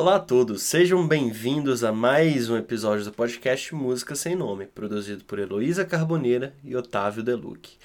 Olá 0.00 0.16
a 0.16 0.18
todos, 0.18 0.62
sejam 0.62 1.06
bem-vindos 1.06 1.84
a 1.84 1.92
mais 1.92 2.48
um 2.48 2.56
episódio 2.56 3.04
do 3.04 3.12
podcast 3.12 3.74
Música 3.74 4.14
Sem 4.14 4.34
Nome, 4.34 4.64
produzido 4.64 5.24
por 5.24 5.38
Heloísa 5.38 5.84
Carboneira 5.84 6.54
e 6.64 6.74
Otávio 6.74 7.22
Deluc. 7.22 7.76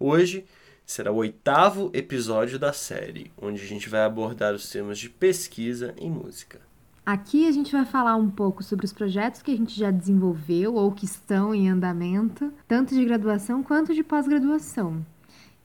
Hoje 0.00 0.46
será 0.86 1.12
o 1.12 1.16
oitavo 1.16 1.90
episódio 1.92 2.58
da 2.58 2.72
série, 2.72 3.30
onde 3.36 3.60
a 3.60 3.66
gente 3.66 3.86
vai 3.86 4.00
abordar 4.00 4.54
os 4.54 4.70
temas 4.70 4.98
de 4.98 5.10
pesquisa 5.10 5.94
em 5.98 6.10
música. 6.10 6.58
Aqui 7.04 7.46
a 7.46 7.52
gente 7.52 7.70
vai 7.70 7.84
falar 7.84 8.16
um 8.16 8.30
pouco 8.30 8.62
sobre 8.62 8.86
os 8.86 8.92
projetos 8.94 9.42
que 9.42 9.50
a 9.50 9.56
gente 9.56 9.78
já 9.78 9.90
desenvolveu 9.90 10.74
ou 10.74 10.90
que 10.90 11.04
estão 11.04 11.54
em 11.54 11.68
andamento, 11.68 12.50
tanto 12.66 12.94
de 12.94 13.04
graduação 13.04 13.62
quanto 13.62 13.94
de 13.94 14.02
pós-graduação. 14.02 15.04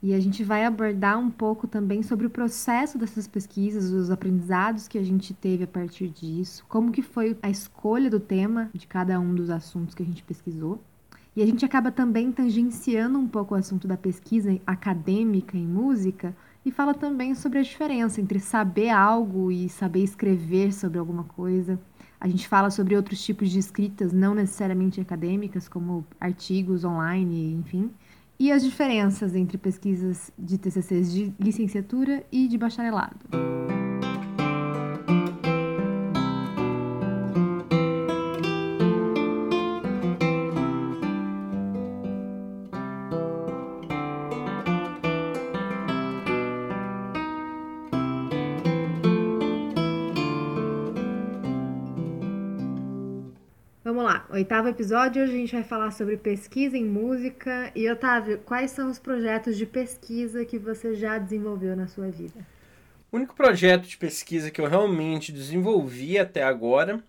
E 0.04 0.14
a 0.14 0.20
gente 0.20 0.44
vai 0.44 0.66
abordar 0.66 1.18
um 1.18 1.32
pouco 1.32 1.66
também 1.66 2.04
sobre 2.04 2.28
o 2.28 2.30
processo 2.30 2.98
dessas 2.98 3.26
pesquisas, 3.26 3.90
os 3.92 4.12
aprendizados 4.12 4.86
que 4.86 4.98
a 4.98 5.04
gente 5.04 5.34
teve 5.34 5.64
a 5.64 5.68
partir 5.68 6.10
disso, 6.10 6.66
como 6.68 6.92
que 6.92 7.02
foi 7.02 7.38
a 7.42 7.50
escolha 7.50 8.10
do 8.10 8.20
tema 8.20 8.70
de 8.74 8.86
cada 8.86 9.18
um 9.18 9.34
dos 9.34 9.50
assuntos 9.50 9.96
que 9.96 10.04
a 10.04 10.06
gente 10.06 10.22
pesquisou. 10.22 10.84
E 11.34 11.42
a 11.42 11.46
gente 11.46 11.64
acaba 11.64 11.90
também 11.90 12.34
tangenciando 12.34 13.18
um 13.18 13.26
pouco 13.26 13.56
o 13.56 13.58
assunto 13.58 13.88
da 13.88 13.96
pesquisa 13.96 14.60
acadêmica 14.68 15.58
em 15.58 15.66
música 15.66 16.36
e 16.66 16.70
fala 16.72 16.94
também 16.94 17.34
sobre 17.34 17.60
a 17.60 17.64
diferença 17.64 18.20
entre 18.20 18.42
saber 18.42 18.90
algo 18.90 19.54
e 19.54 19.70
saber 19.70 20.04
escrever 20.04 20.74
sobre 20.74 21.00
alguma 21.00 21.24
coisa. 21.24 21.80
A 22.20 22.28
gente 22.28 22.46
fala 22.46 22.70
sobre 22.70 22.98
outros 22.98 23.24
tipos 23.24 23.50
de 23.50 23.58
escritas 23.58 24.12
não 24.12 24.36
necessariamente 24.36 25.00
acadêmicas, 25.00 25.70
como 25.70 26.06
artigos 26.20 26.84
online, 26.84 27.54
enfim 27.54 27.90
e 28.44 28.52
as 28.52 28.62
diferenças 28.62 29.34
entre 29.36 29.58
pesquisas 29.58 30.30
de 30.38 30.58
TCCs 30.58 31.14
de 31.14 31.34
licenciatura 31.40 32.26
e 32.30 32.46
de 32.46 32.58
bacharelado. 32.58 33.16
Oitavo 54.34 54.68
episódio, 54.68 55.22
hoje 55.22 55.32
a 55.32 55.38
gente 55.38 55.54
vai 55.54 55.64
falar 55.64 55.92
sobre 55.92 56.18
pesquisa 56.18 56.76
em 56.76 56.84
música. 56.84 57.72
E 57.76 57.88
Otávio, 57.88 58.40
quais 58.40 58.72
são 58.72 58.90
os 58.90 58.98
projetos 58.98 59.56
de 59.56 59.64
pesquisa 59.64 60.44
que 60.44 60.58
você 60.58 60.96
já 60.96 61.20
desenvolveu 61.20 61.76
na 61.76 61.86
sua 61.86 62.10
vida? 62.10 62.44
O 63.12 63.18
único 63.18 63.36
projeto 63.36 63.84
de 63.84 63.96
pesquisa 63.96 64.50
que 64.50 64.60
eu 64.60 64.66
realmente 64.66 65.32
desenvolvi 65.32 66.18
até 66.18 66.42
agora, 66.42 67.00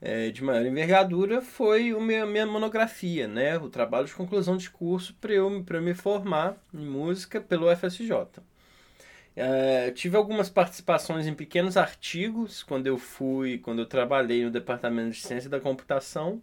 é, 0.00 0.30
de 0.30 0.44
maior 0.44 0.64
envergadura, 0.64 1.42
foi 1.42 1.90
a 1.90 1.98
minha, 1.98 2.24
minha 2.24 2.46
monografia, 2.46 3.26
né? 3.26 3.58
o 3.58 3.68
trabalho 3.68 4.06
de 4.06 4.14
conclusão 4.14 4.56
de 4.56 4.70
curso 4.70 5.16
para 5.20 5.32
eu, 5.32 5.64
eu 5.68 5.82
me 5.82 5.94
formar 5.94 6.56
em 6.72 6.86
música 6.86 7.40
pelo 7.40 7.74
FSJ. 7.74 8.12
Uh, 8.12 9.90
tive 9.94 10.16
algumas 10.16 10.48
participações 10.48 11.26
em 11.26 11.34
pequenos 11.34 11.76
artigos 11.76 12.62
quando 12.62 12.86
eu 12.86 12.96
fui, 12.98 13.58
quando 13.58 13.80
eu 13.80 13.86
trabalhei 13.86 14.44
no 14.44 14.50
departamento 14.52 15.10
de 15.10 15.20
ciência 15.20 15.50
da 15.50 15.58
computação 15.58 16.40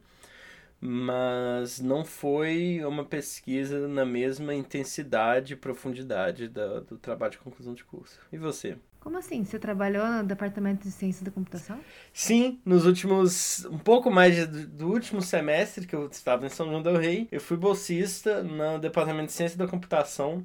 mas 0.79 1.79
não 1.79 2.03
foi 2.05 2.83
uma 2.85 3.03
pesquisa 3.03 3.87
na 3.87 4.05
mesma 4.05 4.53
intensidade 4.53 5.53
e 5.53 5.57
profundidade 5.57 6.47
da, 6.47 6.79
do 6.81 6.97
trabalho 6.97 7.31
de 7.31 7.37
conclusão 7.39 7.73
de 7.73 7.83
curso. 7.83 8.19
E 8.31 8.37
você? 8.37 8.77
Como 9.05 9.19
assim? 9.19 9.45
Você 9.45 9.59
trabalhou 9.59 10.07
no 10.07 10.23
departamento 10.23 10.83
de 10.83 10.91
ciência 10.91 11.23
da 11.23 11.29
computação? 11.29 11.79
Sim, 12.11 12.59
nos 12.65 12.87
últimos. 12.87 13.63
um 13.65 13.77
pouco 13.77 14.09
mais 14.09 14.47
do, 14.47 14.67
do 14.67 14.87
último 14.87 15.21
semestre 15.21 15.85
que 15.85 15.95
eu 15.95 16.07
estava 16.07 16.43
em 16.43 16.49
São 16.49 16.67
João 16.67 16.81
Del 16.81 16.97
Rei, 16.97 17.27
eu 17.31 17.39
fui 17.39 17.55
bolsista 17.55 18.41
no 18.41 18.79
departamento 18.79 19.27
de 19.27 19.33
ciência 19.33 19.59
da 19.59 19.67
computação, 19.67 20.43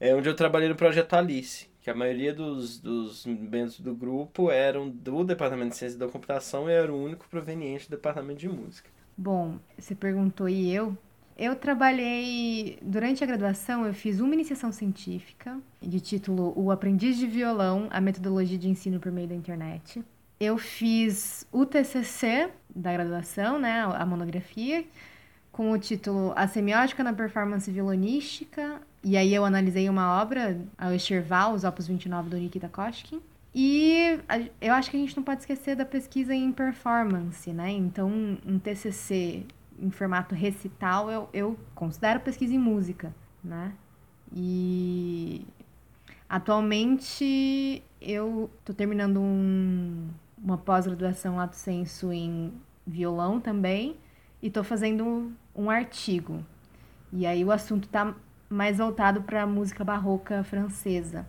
é, 0.00 0.12
onde 0.12 0.28
eu 0.28 0.34
trabalhei 0.34 0.68
no 0.68 0.74
projeto 0.74 1.14
Alice. 1.14 1.68
Que 1.80 1.88
a 1.88 1.94
maioria 1.94 2.34
dos, 2.34 2.80
dos 2.80 3.24
membros 3.26 3.78
do 3.78 3.94
grupo 3.94 4.50
eram 4.50 4.90
do 4.90 5.22
departamento 5.22 5.70
de 5.70 5.76
ciência 5.76 5.98
da 5.98 6.08
computação 6.08 6.68
e 6.68 6.72
era 6.72 6.92
o 6.92 7.00
único 7.00 7.28
proveniente 7.28 7.88
do 7.88 7.90
departamento 7.90 8.40
de 8.40 8.48
música. 8.48 8.90
Bom, 9.16 9.58
você 9.78 9.94
perguntou 9.94 10.48
e 10.48 10.72
eu. 10.72 10.96
Eu 11.36 11.56
trabalhei 11.56 12.78
durante 12.80 13.24
a 13.24 13.26
graduação, 13.26 13.84
eu 13.84 13.92
fiz 13.92 14.20
uma 14.20 14.34
iniciação 14.34 14.70
científica 14.70 15.58
de 15.82 16.00
título 16.00 16.52
O 16.56 16.70
Aprendiz 16.70 17.16
de 17.16 17.26
Violão, 17.26 17.88
a 17.90 18.00
metodologia 18.00 18.56
de 18.56 18.68
ensino 18.68 19.00
por 19.00 19.10
meio 19.10 19.26
da 19.26 19.34
internet. 19.34 20.04
Eu 20.38 20.56
fiz 20.58 21.46
o 21.50 21.66
TCC 21.66 22.50
da 22.74 22.92
graduação, 22.92 23.58
né, 23.58 23.82
a 23.82 24.06
monografia, 24.06 24.84
com 25.50 25.72
o 25.72 25.78
título 25.78 26.32
A 26.36 26.46
Semiótica 26.46 27.02
na 27.02 27.12
Performance 27.12 27.70
Violonística, 27.70 28.80
e 29.02 29.16
aí 29.16 29.34
eu 29.34 29.44
analisei 29.44 29.88
uma 29.88 30.20
obra, 30.20 30.58
a 30.78 30.94
Escherval, 30.94 31.52
os 31.52 31.64
Opus 31.64 31.86
29 31.86 32.30
do 32.30 32.36
Nikita 32.36 32.68
Koshkin. 32.68 33.20
E 33.54 34.20
eu 34.60 34.74
acho 34.74 34.90
que 34.90 34.96
a 34.96 35.00
gente 35.00 35.16
não 35.16 35.22
pode 35.22 35.40
esquecer 35.40 35.76
da 35.76 35.84
pesquisa 35.84 36.34
em 36.34 36.50
performance, 36.50 37.52
né? 37.52 37.70
Então, 37.70 38.10
um 38.44 38.58
TCC 38.58 39.46
em 39.78 39.90
formato 39.90 40.34
recital, 40.34 41.10
eu, 41.10 41.28
eu 41.32 41.58
considero 41.74 42.20
pesquisa 42.20 42.54
em 42.54 42.58
música, 42.58 43.14
né? 43.42 43.72
E 44.34 45.46
atualmente 46.28 47.82
eu 48.00 48.50
estou 48.58 48.74
terminando 48.74 49.20
um, 49.20 50.08
uma 50.42 50.58
pós-graduação 50.58 51.36
lato 51.36 51.56
senso 51.56 52.12
em 52.12 52.52
violão 52.86 53.40
também 53.40 53.96
e 54.42 54.48
estou 54.48 54.64
fazendo 54.64 55.32
um, 55.54 55.70
artigo. 55.70 56.44
E 57.12 57.24
aí 57.24 57.44
o 57.44 57.52
assunto 57.52 57.84
está 57.84 58.14
mais 58.48 58.78
voltado 58.78 59.22
para 59.22 59.46
música 59.46 59.84
barroca 59.84 60.42
francesa. 60.44 61.26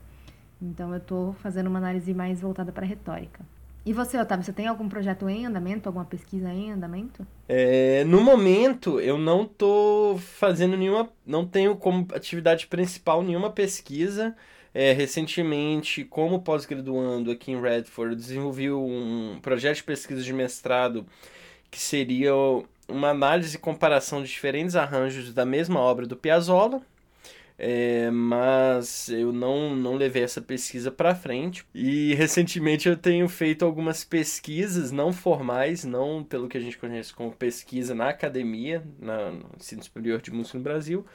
Então 0.66 0.92
eu 0.92 0.98
estou 0.98 1.34
fazendo 1.34 1.68
uma 1.68 1.80
análise 1.80 2.14
mais 2.14 2.42
voltada 2.42 2.72
para 2.72 2.86
retórica. 2.86 3.46
E 3.86 3.94
você, 3.94 4.18
Otávio, 4.18 4.44
você 4.44 4.52
tem 4.52 4.66
algum 4.66 4.90
projeto 4.90 5.30
em 5.30 5.46
andamento, 5.46 5.88
alguma 5.88 6.06
pesquisa 6.06 6.52
em 6.52 6.72
andamento? 6.72 7.26
É, 7.48 8.04
no 8.06 8.20
momento, 8.20 9.00
eu 9.00 9.16
não 9.16 9.44
estou 9.44 10.18
fazendo 10.18 10.76
nenhuma. 10.76 11.08
Não 11.24 11.46
tenho 11.46 11.76
como 11.76 12.08
atividade 12.14 12.66
principal 12.66 13.22
nenhuma 13.22 13.52
pesquisa. 13.52 14.36
É, 14.74 14.92
recentemente, 14.92 16.04
como 16.04 16.42
pós-graduando 16.42 17.30
aqui 17.30 17.52
em 17.52 17.62
Redford, 17.62 18.14
eu 18.14 18.18
desenvolvi 18.18 18.72
um 18.72 19.38
projeto 19.42 19.78
de 19.78 19.84
pesquisa 19.84 20.22
de 20.22 20.34
mestrado 20.34 21.06
que 21.70 21.80
seria 21.80 22.34
uma 22.88 23.10
análise 23.10 23.56
e 23.56 23.60
comparação 23.60 24.22
de 24.22 24.30
diferentes 24.30 24.76
arranjos 24.76 25.34
da 25.34 25.46
mesma 25.46 25.80
obra 25.80 26.06
do 26.08 26.16
Piazzolla, 26.16 26.82
é, 27.58 28.12
mas 28.12 29.08
eu 29.08 29.32
não, 29.32 29.76
não 29.76 29.96
levei 29.96 30.24
essa 30.24 30.42
pesquisa 30.42 30.92
para 30.92 31.16
frente. 31.16 31.66
E 31.74 32.14
recentemente 32.16 32.90
eu 32.90 32.98
tenho 32.98 33.28
feito 33.30 33.64
algumas 33.64 34.04
pesquisas 34.04 34.92
não 34.92 35.14
formais, 35.14 35.86
não 35.86 36.24
pelo 36.24 36.50
que 36.50 36.58
a 36.58 36.62
gente 36.62 36.78
conhece 36.78 37.14
como 37.14 37.32
pesquisa 37.32 37.96
na 37.96 38.10
academia, 38.10 38.84
na, 39.00 39.32
no 39.32 39.50
ensino 39.58 39.84
superior 39.84 40.22
de 40.22 40.32
música 40.32 40.58
no 40.58 40.64
Brasil, 40.64 41.06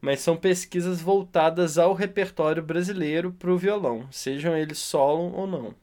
mas 0.00 0.20
são 0.20 0.36
pesquisas 0.36 1.00
voltadas 1.00 1.76
ao 1.76 1.92
repertório 1.92 2.62
brasileiro 2.62 3.32
para 3.32 3.50
o 3.50 3.58
violão, 3.58 4.06
sejam 4.10 4.56
eles 4.56 4.78
solo 4.78 5.32
ou 5.34 5.46
não. 5.46 5.74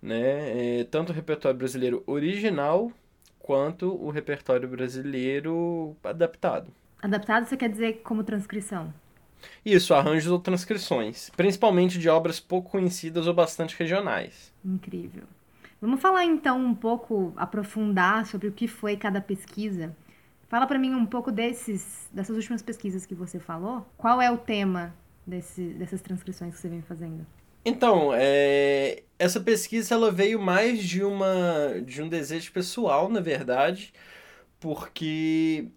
Né? 0.00 0.80
É, 0.80 0.84
tanto 0.84 1.10
o 1.10 1.14
repertório 1.14 1.58
brasileiro 1.58 2.02
original 2.06 2.92
quanto 3.38 3.92
o 3.94 4.10
repertório 4.10 4.68
brasileiro 4.68 5.96
adaptado. 6.04 6.70
Adaptado 7.02 7.46
você 7.46 7.56
quer 7.56 7.68
dizer 7.68 8.00
como 8.02 8.22
transcrição? 8.22 8.92
Isso, 9.64 9.94
arranjos 9.94 10.30
ou 10.30 10.38
transcrições, 10.38 11.30
principalmente 11.36 11.98
de 11.98 12.08
obras 12.08 12.40
pouco 12.40 12.70
conhecidas 12.70 13.26
ou 13.26 13.34
bastante 13.34 13.76
regionais. 13.78 14.52
Incrível. 14.64 15.24
Vamos 15.80 16.00
falar 16.00 16.24
então 16.24 16.58
um 16.64 16.74
pouco, 16.74 17.32
aprofundar 17.36 18.24
sobre 18.26 18.48
o 18.48 18.52
que 18.52 18.66
foi 18.66 18.96
cada 18.96 19.20
pesquisa. 19.20 19.94
Fala 20.48 20.66
para 20.66 20.78
mim 20.78 20.94
um 20.94 21.04
pouco 21.04 21.32
desses, 21.32 22.08
dessas 22.12 22.36
últimas 22.36 22.62
pesquisas 22.62 23.04
que 23.04 23.14
você 23.14 23.38
falou. 23.38 23.86
Qual 23.96 24.20
é 24.22 24.30
o 24.30 24.38
tema 24.38 24.94
desse, 25.26 25.62
dessas 25.74 26.00
transcrições 26.00 26.54
que 26.54 26.60
você 26.60 26.68
vem 26.68 26.82
fazendo? 26.82 27.26
Então, 27.64 28.12
é, 28.14 29.02
essa 29.18 29.40
pesquisa 29.40 29.94
ela 29.94 30.12
veio 30.12 30.40
mais 30.40 30.82
de 30.82 31.02
uma 31.02 31.80
de 31.84 32.02
um 32.02 32.08
desejo 32.08 32.52
pessoal, 32.52 33.08
na 33.08 33.20
verdade, 33.20 33.92
porque 34.60 35.68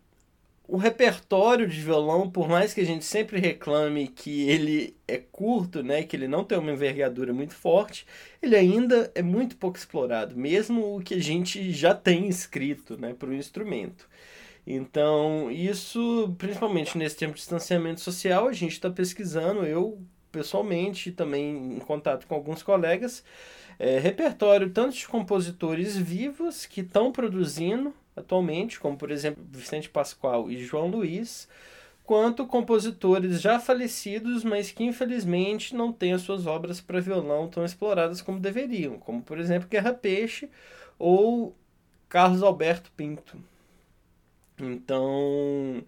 o 0.68 0.76
repertório 0.76 1.68
de 1.68 1.80
violão, 1.80 2.30
por 2.30 2.50
mais 2.50 2.74
que 2.74 2.82
a 2.82 2.86
gente 2.86 3.06
sempre 3.06 3.40
reclame 3.40 4.08
que 4.10 4.50
ele 4.50 4.98
é 5.08 5.18
curto, 5.18 5.82
né, 5.82 6.04
que 6.04 6.16
ele 6.16 6.28
não 6.28 6.44
tem 6.44 6.58
uma 6.58 6.72
envergadura 6.72 7.34
muito 7.34 7.54
forte, 7.56 8.06
ele 8.42 8.56
ainda 8.56 9.10
é 9.16 9.22
muito 9.22 9.56
pouco 9.56 9.78
explorado, 9.78 10.36
mesmo 10.36 10.98
o 10.98 11.02
que 11.02 11.14
a 11.14 11.22
gente 11.22 11.72
já 11.72 11.96
tem 11.96 12.28
escrito, 12.28 13.00
né, 13.00 13.14
para 13.14 13.30
o 13.30 13.34
instrumento. 13.34 14.10
Então, 14.66 15.50
isso, 15.50 16.36
principalmente 16.38 16.98
nesse 16.98 17.16
tempo 17.16 17.34
de 17.34 17.40
distanciamento 17.40 18.02
social, 18.02 18.50
a 18.50 18.54
gente 18.54 18.74
está 18.74 18.90
pesquisando, 18.90 19.66
eu 19.66 19.98
pessoalmente, 20.30 21.12
também 21.12 21.78
em 21.78 21.80
contato 21.80 22.28
com 22.28 22.36
alguns 22.36 22.62
colegas, 22.62 23.24
é, 23.80 23.98
repertório 23.98 24.70
tanto 24.70 24.96
de 24.96 25.08
compositores 25.08 25.96
vivos 25.96 26.66
que 26.66 26.82
estão 26.82 27.12
produzindo 27.12 27.94
atualmente, 28.18 28.80
como 28.80 28.98
por 28.98 29.12
exemplo 29.12 29.44
Vicente 29.52 29.90
Pascoal 29.90 30.50
e 30.52 30.58
João 30.58 30.88
Luiz, 30.88 31.48
quanto 32.04 32.48
compositores 32.48 33.42
já 33.42 33.60
falecidos, 33.60 34.44
mas 34.44 34.72
que 34.72 34.84
infelizmente 34.84 35.76
não 35.76 35.94
têm 35.94 36.14
as 36.14 36.22
suas 36.22 36.46
obras 36.48 36.82
para 36.82 37.00
violão 37.00 37.48
tão 37.48 37.64
exploradas 37.64 38.22
como 38.22 38.40
deveriam, 38.40 38.98
como 38.98 39.22
por 39.22 39.38
exemplo 39.40 39.70
Guerra 39.70 39.94
Peixe 39.94 40.50
ou 40.98 41.56
Carlos 42.10 42.42
Alberto 42.44 42.92
Pinto. 42.96 43.38
Então, 44.60 45.84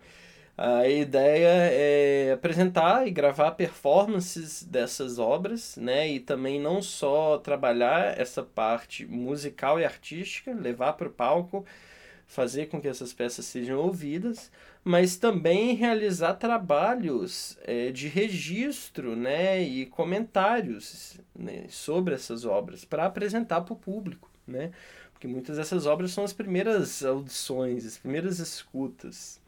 a 0.58 0.88
ideia 0.88 1.48
é 1.72 2.34
apresentar 2.34 3.08
e 3.08 3.12
gravar 3.12 3.52
performances 3.52 4.62
dessas 4.62 5.18
obras, 5.18 5.78
né? 5.78 6.08
E 6.10 6.20
também 6.20 6.60
não 6.60 6.82
só 6.82 7.38
trabalhar 7.38 8.20
essa 8.20 8.44
parte 8.44 9.06
musical 9.06 9.80
e 9.80 9.86
artística, 9.86 10.54
levar 10.54 10.94
para 10.94 11.08
o 11.08 11.12
palco, 11.12 11.66
fazer 12.30 12.68
com 12.68 12.80
que 12.80 12.88
essas 12.88 13.12
peças 13.12 13.46
sejam 13.46 13.80
ouvidas, 13.80 14.52
mas 14.84 15.18
também 15.18 15.74
realizar 15.74 16.36
trabalhos 16.36 17.58
é, 17.64 17.92
de 17.92 18.08
registro, 18.08 19.16
né? 19.16 19.62
E 19.62 19.88
comentários 19.88 21.20
né, 21.36 21.66
sobre 21.70 22.14
essas 22.14 22.46
obras 22.46 22.86
para 22.86 23.06
apresentar 23.06 23.62
para 23.62 23.74
o 23.74 23.76
público, 23.76 24.30
né? 24.48 24.72
Porque 25.12 25.28
muitas 25.28 25.58
dessas 25.58 25.88
obras 25.88 26.12
são 26.12 26.24
as 26.24 26.32
primeiras 26.32 27.04
audições, 27.04 27.84
as 27.84 27.98
primeiras 27.98 28.38
escutas. 28.38 29.42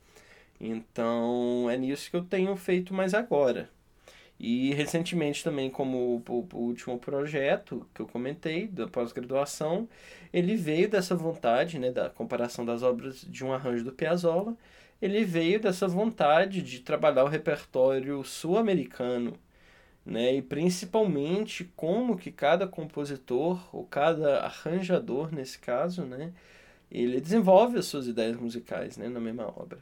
Então 0.59 1.69
é 1.69 1.77
nisso 1.77 2.09
que 2.09 2.17
eu 2.17 2.25
tenho 2.25 2.55
feito 2.55 2.95
mais 2.95 3.13
agora. 3.13 3.69
E 4.43 4.73
recentemente 4.73 5.43
também, 5.43 5.69
como 5.69 6.23
o, 6.27 6.47
o 6.53 6.57
último 6.57 6.97
projeto 6.97 7.87
que 7.93 8.01
eu 8.01 8.07
comentei, 8.07 8.67
da 8.67 8.87
pós-graduação, 8.87 9.87
ele 10.33 10.55
veio 10.55 10.89
dessa 10.89 11.15
vontade, 11.15 11.77
né, 11.77 11.91
da 11.91 12.09
comparação 12.09 12.65
das 12.65 12.81
obras 12.81 13.21
de 13.21 13.45
um 13.45 13.53
arranjo 13.53 13.83
do 13.83 13.91
Piazzolla, 13.91 14.57
ele 14.99 15.23
veio 15.23 15.59
dessa 15.59 15.87
vontade 15.87 16.63
de 16.63 16.79
trabalhar 16.79 17.23
o 17.23 17.27
repertório 17.27 18.23
sul-americano, 18.23 19.37
né, 20.03 20.33
e 20.33 20.41
principalmente 20.41 21.65
como 21.75 22.17
que 22.17 22.31
cada 22.31 22.67
compositor, 22.67 23.59
ou 23.71 23.85
cada 23.85 24.39
arranjador 24.39 25.31
nesse 25.31 25.59
caso, 25.59 26.03
né, 26.03 26.33
ele 26.91 27.21
desenvolve 27.21 27.77
as 27.77 27.85
suas 27.85 28.07
ideias 28.07 28.37
musicais, 28.37 28.97
né, 28.97 29.07
na 29.07 29.19
mesma 29.19 29.45
obra. 29.45 29.77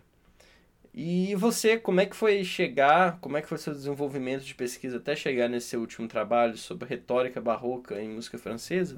E 1.01 1.33
você, 1.35 1.77
como 1.77 2.01
é 2.01 2.05
que 2.05 2.13
foi 2.13 2.43
chegar, 2.43 3.19
como 3.21 3.37
é 3.37 3.41
que 3.41 3.47
foi 3.47 3.57
seu 3.57 3.71
desenvolvimento 3.71 4.43
de 4.43 4.53
pesquisa 4.53 4.97
até 4.97 5.15
chegar 5.15 5.47
nesse 5.47 5.67
seu 5.67 5.79
último 5.79 6.09
trabalho 6.09 6.57
sobre 6.57 6.89
retórica 6.89 7.39
barroca 7.39 8.01
em 8.01 8.09
música 8.09 8.37
francesa? 8.37 8.97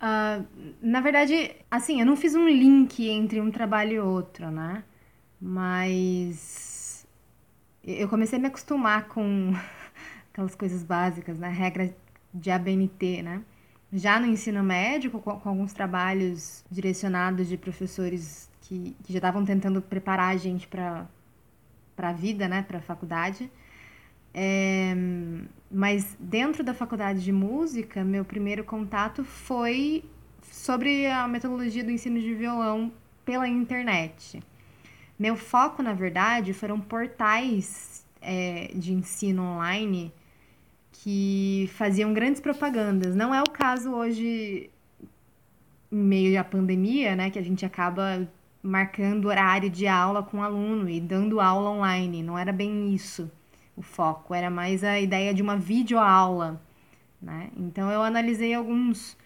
Uh, 0.00 0.44
na 0.82 1.00
verdade, 1.00 1.54
assim, 1.70 2.00
eu 2.00 2.06
não 2.06 2.16
fiz 2.16 2.34
um 2.34 2.48
link 2.48 3.08
entre 3.08 3.40
um 3.40 3.52
trabalho 3.52 3.92
e 3.92 4.00
outro, 4.00 4.50
né? 4.50 4.82
Mas 5.40 7.06
eu 7.84 8.08
comecei 8.08 8.36
a 8.36 8.42
me 8.42 8.48
acostumar 8.48 9.06
com 9.06 9.54
aquelas 10.34 10.56
coisas 10.56 10.82
básicas, 10.82 11.38
né? 11.38 11.50
Regra 11.50 11.94
de 12.34 12.50
ABNT, 12.50 13.22
né? 13.22 13.44
Já 13.92 14.18
no 14.18 14.26
ensino 14.26 14.60
médio, 14.60 15.08
com, 15.12 15.20
com 15.20 15.48
alguns 15.48 15.72
trabalhos 15.72 16.64
direcionados 16.68 17.46
de 17.46 17.56
professores 17.56 18.50
que, 18.62 18.96
que 19.04 19.12
já 19.12 19.18
estavam 19.18 19.44
tentando 19.44 19.80
preparar 19.80 20.34
a 20.34 20.36
gente 20.36 20.66
para 20.66 21.06
a 21.98 22.12
vida, 22.12 22.48
né, 22.48 22.62
para 22.62 22.78
a 22.78 22.82
faculdade. 22.82 23.50
É, 24.34 24.94
mas 25.70 26.16
dentro 26.18 26.64
da 26.64 26.72
faculdade 26.72 27.22
de 27.22 27.32
música, 27.32 28.02
meu 28.02 28.24
primeiro 28.24 28.64
contato 28.64 29.24
foi 29.24 30.04
sobre 30.50 31.06
a 31.06 31.28
metodologia 31.28 31.84
do 31.84 31.90
ensino 31.90 32.18
de 32.18 32.34
violão 32.34 32.92
pela 33.24 33.46
internet. 33.46 34.42
Meu 35.18 35.36
foco, 35.36 35.82
na 35.82 35.92
verdade, 35.92 36.52
foram 36.52 36.80
portais 36.80 38.04
é, 38.20 38.70
de 38.74 38.92
ensino 38.92 39.42
online 39.42 40.12
que 40.92 41.68
faziam 41.74 42.12
grandes 42.12 42.40
propagandas. 42.40 43.14
Não 43.14 43.34
é 43.34 43.40
o 43.40 43.50
caso 43.50 43.92
hoje, 43.92 44.70
em 45.90 45.96
meio 45.96 46.40
à 46.40 46.44
pandemia, 46.44 47.14
né, 47.14 47.30
que 47.30 47.38
a 47.38 47.42
gente 47.42 47.66
acaba 47.66 48.28
marcando 48.62 49.26
horário 49.26 49.68
de 49.68 49.86
aula 49.86 50.22
com 50.22 50.38
o 50.38 50.42
aluno 50.42 50.88
e 50.88 51.00
dando 51.00 51.40
aula 51.40 51.70
online. 51.70 52.22
Não 52.22 52.38
era 52.38 52.52
bem 52.52 52.94
isso 52.94 53.30
o 53.76 53.82
foco, 53.82 54.34
era 54.34 54.50
mais 54.50 54.84
a 54.84 55.00
ideia 55.00 55.32
de 55.34 55.42
uma 55.42 55.56
videoaula. 55.56 56.60
Né? 57.20 57.50
Então 57.56 57.90
eu 57.90 58.02
analisei 58.02 58.54
alguns, 58.54 59.16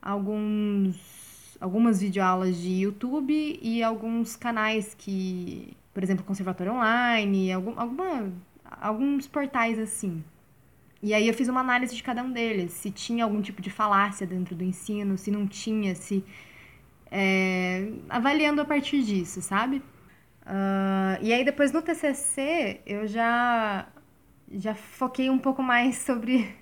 alguns, 0.00 1.56
algumas 1.60 2.00
videoaulas 2.00 2.56
de 2.56 2.70
YouTube 2.82 3.58
e 3.60 3.82
alguns 3.82 4.36
canais 4.36 4.94
que, 4.94 5.76
por 5.92 6.02
exemplo, 6.02 6.24
Conservatório 6.24 6.72
Online, 6.72 7.52
algum, 7.52 7.78
alguma, 7.78 8.32
alguns 8.64 9.26
portais 9.26 9.78
assim. 9.78 10.22
E 11.02 11.12
aí 11.12 11.28
eu 11.28 11.34
fiz 11.34 11.48
uma 11.48 11.60
análise 11.60 11.94
de 11.94 12.02
cada 12.02 12.22
um 12.22 12.32
deles, 12.32 12.72
se 12.72 12.90
tinha 12.90 13.24
algum 13.24 13.42
tipo 13.42 13.60
de 13.60 13.68
falácia 13.68 14.26
dentro 14.26 14.54
do 14.54 14.64
ensino, 14.64 15.18
se 15.18 15.30
não 15.30 15.46
tinha, 15.46 15.94
se 15.94 16.24
é, 17.10 17.92
avaliando 18.08 18.60
a 18.60 18.64
partir 18.64 19.02
disso, 19.02 19.40
sabe? 19.42 19.82
Uh, 20.46 21.16
e 21.22 21.32
aí 21.32 21.44
depois 21.44 21.72
no 21.72 21.80
TCC 21.80 22.80
eu 22.86 23.06
já 23.06 23.88
já 24.52 24.74
foquei 24.74 25.30
um 25.30 25.38
pouco 25.38 25.62
mais 25.62 25.96
sobre 26.04 26.54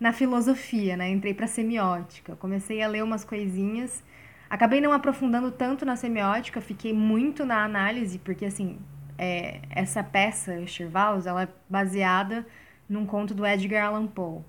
na 0.00 0.12
filosofia, 0.12 0.96
né? 0.96 1.10
Entrei 1.10 1.34
para 1.34 1.46
semiótica, 1.46 2.36
comecei 2.36 2.82
a 2.82 2.88
ler 2.88 3.02
umas 3.02 3.24
coisinhas, 3.24 4.02
acabei 4.48 4.80
não 4.80 4.92
aprofundando 4.92 5.50
tanto 5.50 5.84
na 5.84 5.96
semiótica, 5.96 6.60
fiquei 6.60 6.92
muito 6.92 7.44
na 7.44 7.64
análise 7.64 8.18
porque 8.18 8.46
assim 8.46 8.78
é, 9.18 9.60
essa 9.70 10.02
peça 10.02 10.66
Shirvaus, 10.66 11.26
ela 11.26 11.44
é 11.44 11.48
baseada 11.68 12.46
num 12.88 13.06
conto 13.06 13.34
do 13.34 13.46
Edgar 13.46 13.86
Allan 13.86 14.06
Poe. 14.06 14.42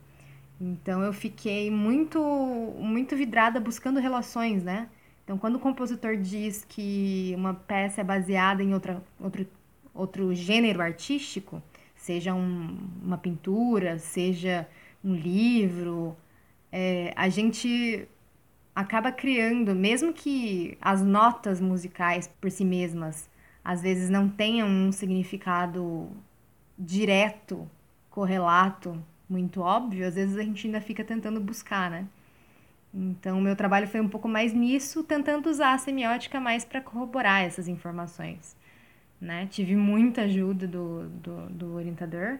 Então 0.59 1.01
eu 1.03 1.13
fiquei 1.13 1.69
muito 1.69 2.19
muito 2.79 3.15
vidrada 3.15 3.59
buscando 3.59 3.99
relações, 3.99 4.63
né? 4.63 4.89
Então, 5.27 5.37
quando 5.37 5.57
o 5.57 5.59
compositor 5.59 6.15
diz 6.15 6.63
que 6.63 7.33
uma 7.35 7.53
peça 7.53 7.99
é 7.99 8.03
baseada 8.03 8.63
em 8.63 8.73
outra, 8.73 9.03
outro, 9.19 9.45
outro 9.93 10.33
gênero 10.33 10.81
artístico, 10.81 11.61
seja 11.97 12.33
um, 12.33 12.77
uma 13.03 13.17
pintura, 13.17 13.99
seja 13.99 14.65
um 15.03 15.13
livro, 15.13 16.15
é, 16.71 17.11
a 17.13 17.27
gente 17.27 18.07
acaba 18.73 19.11
criando, 19.11 19.75
mesmo 19.75 20.13
que 20.13 20.77
as 20.79 21.01
notas 21.01 21.59
musicais 21.59 22.29
por 22.39 22.49
si 22.49 22.63
mesmas 22.63 23.29
às 23.61 23.81
vezes 23.81 24.09
não 24.09 24.29
tenham 24.29 24.65
um 24.65 24.93
significado 24.93 26.09
direto, 26.79 27.69
correlato, 28.09 28.97
muito 29.29 29.59
óbvio, 29.59 30.07
às 30.07 30.15
vezes 30.15 30.37
a 30.37 30.43
gente 30.43 30.67
ainda 30.67 30.79
fica 30.79 31.03
tentando 31.03 31.41
buscar, 31.41 31.91
né? 31.91 32.07
Então, 32.97 33.39
meu 33.39 33.55
trabalho 33.55 33.87
foi 33.87 34.01
um 34.01 34.09
pouco 34.09 34.27
mais 34.27 34.53
nisso, 34.53 35.03
tentando 35.03 35.49
usar 35.49 35.73
a 35.73 35.77
semiótica 35.77 36.39
mais 36.39 36.65
para 36.65 36.81
corroborar 36.81 37.43
essas 37.43 37.67
informações. 37.67 38.57
Né? 39.21 39.47
Tive 39.51 39.75
muita 39.75 40.21
ajuda 40.23 40.65
do, 40.67 41.07
do, 41.09 41.49
do 41.49 41.75
orientador. 41.75 42.39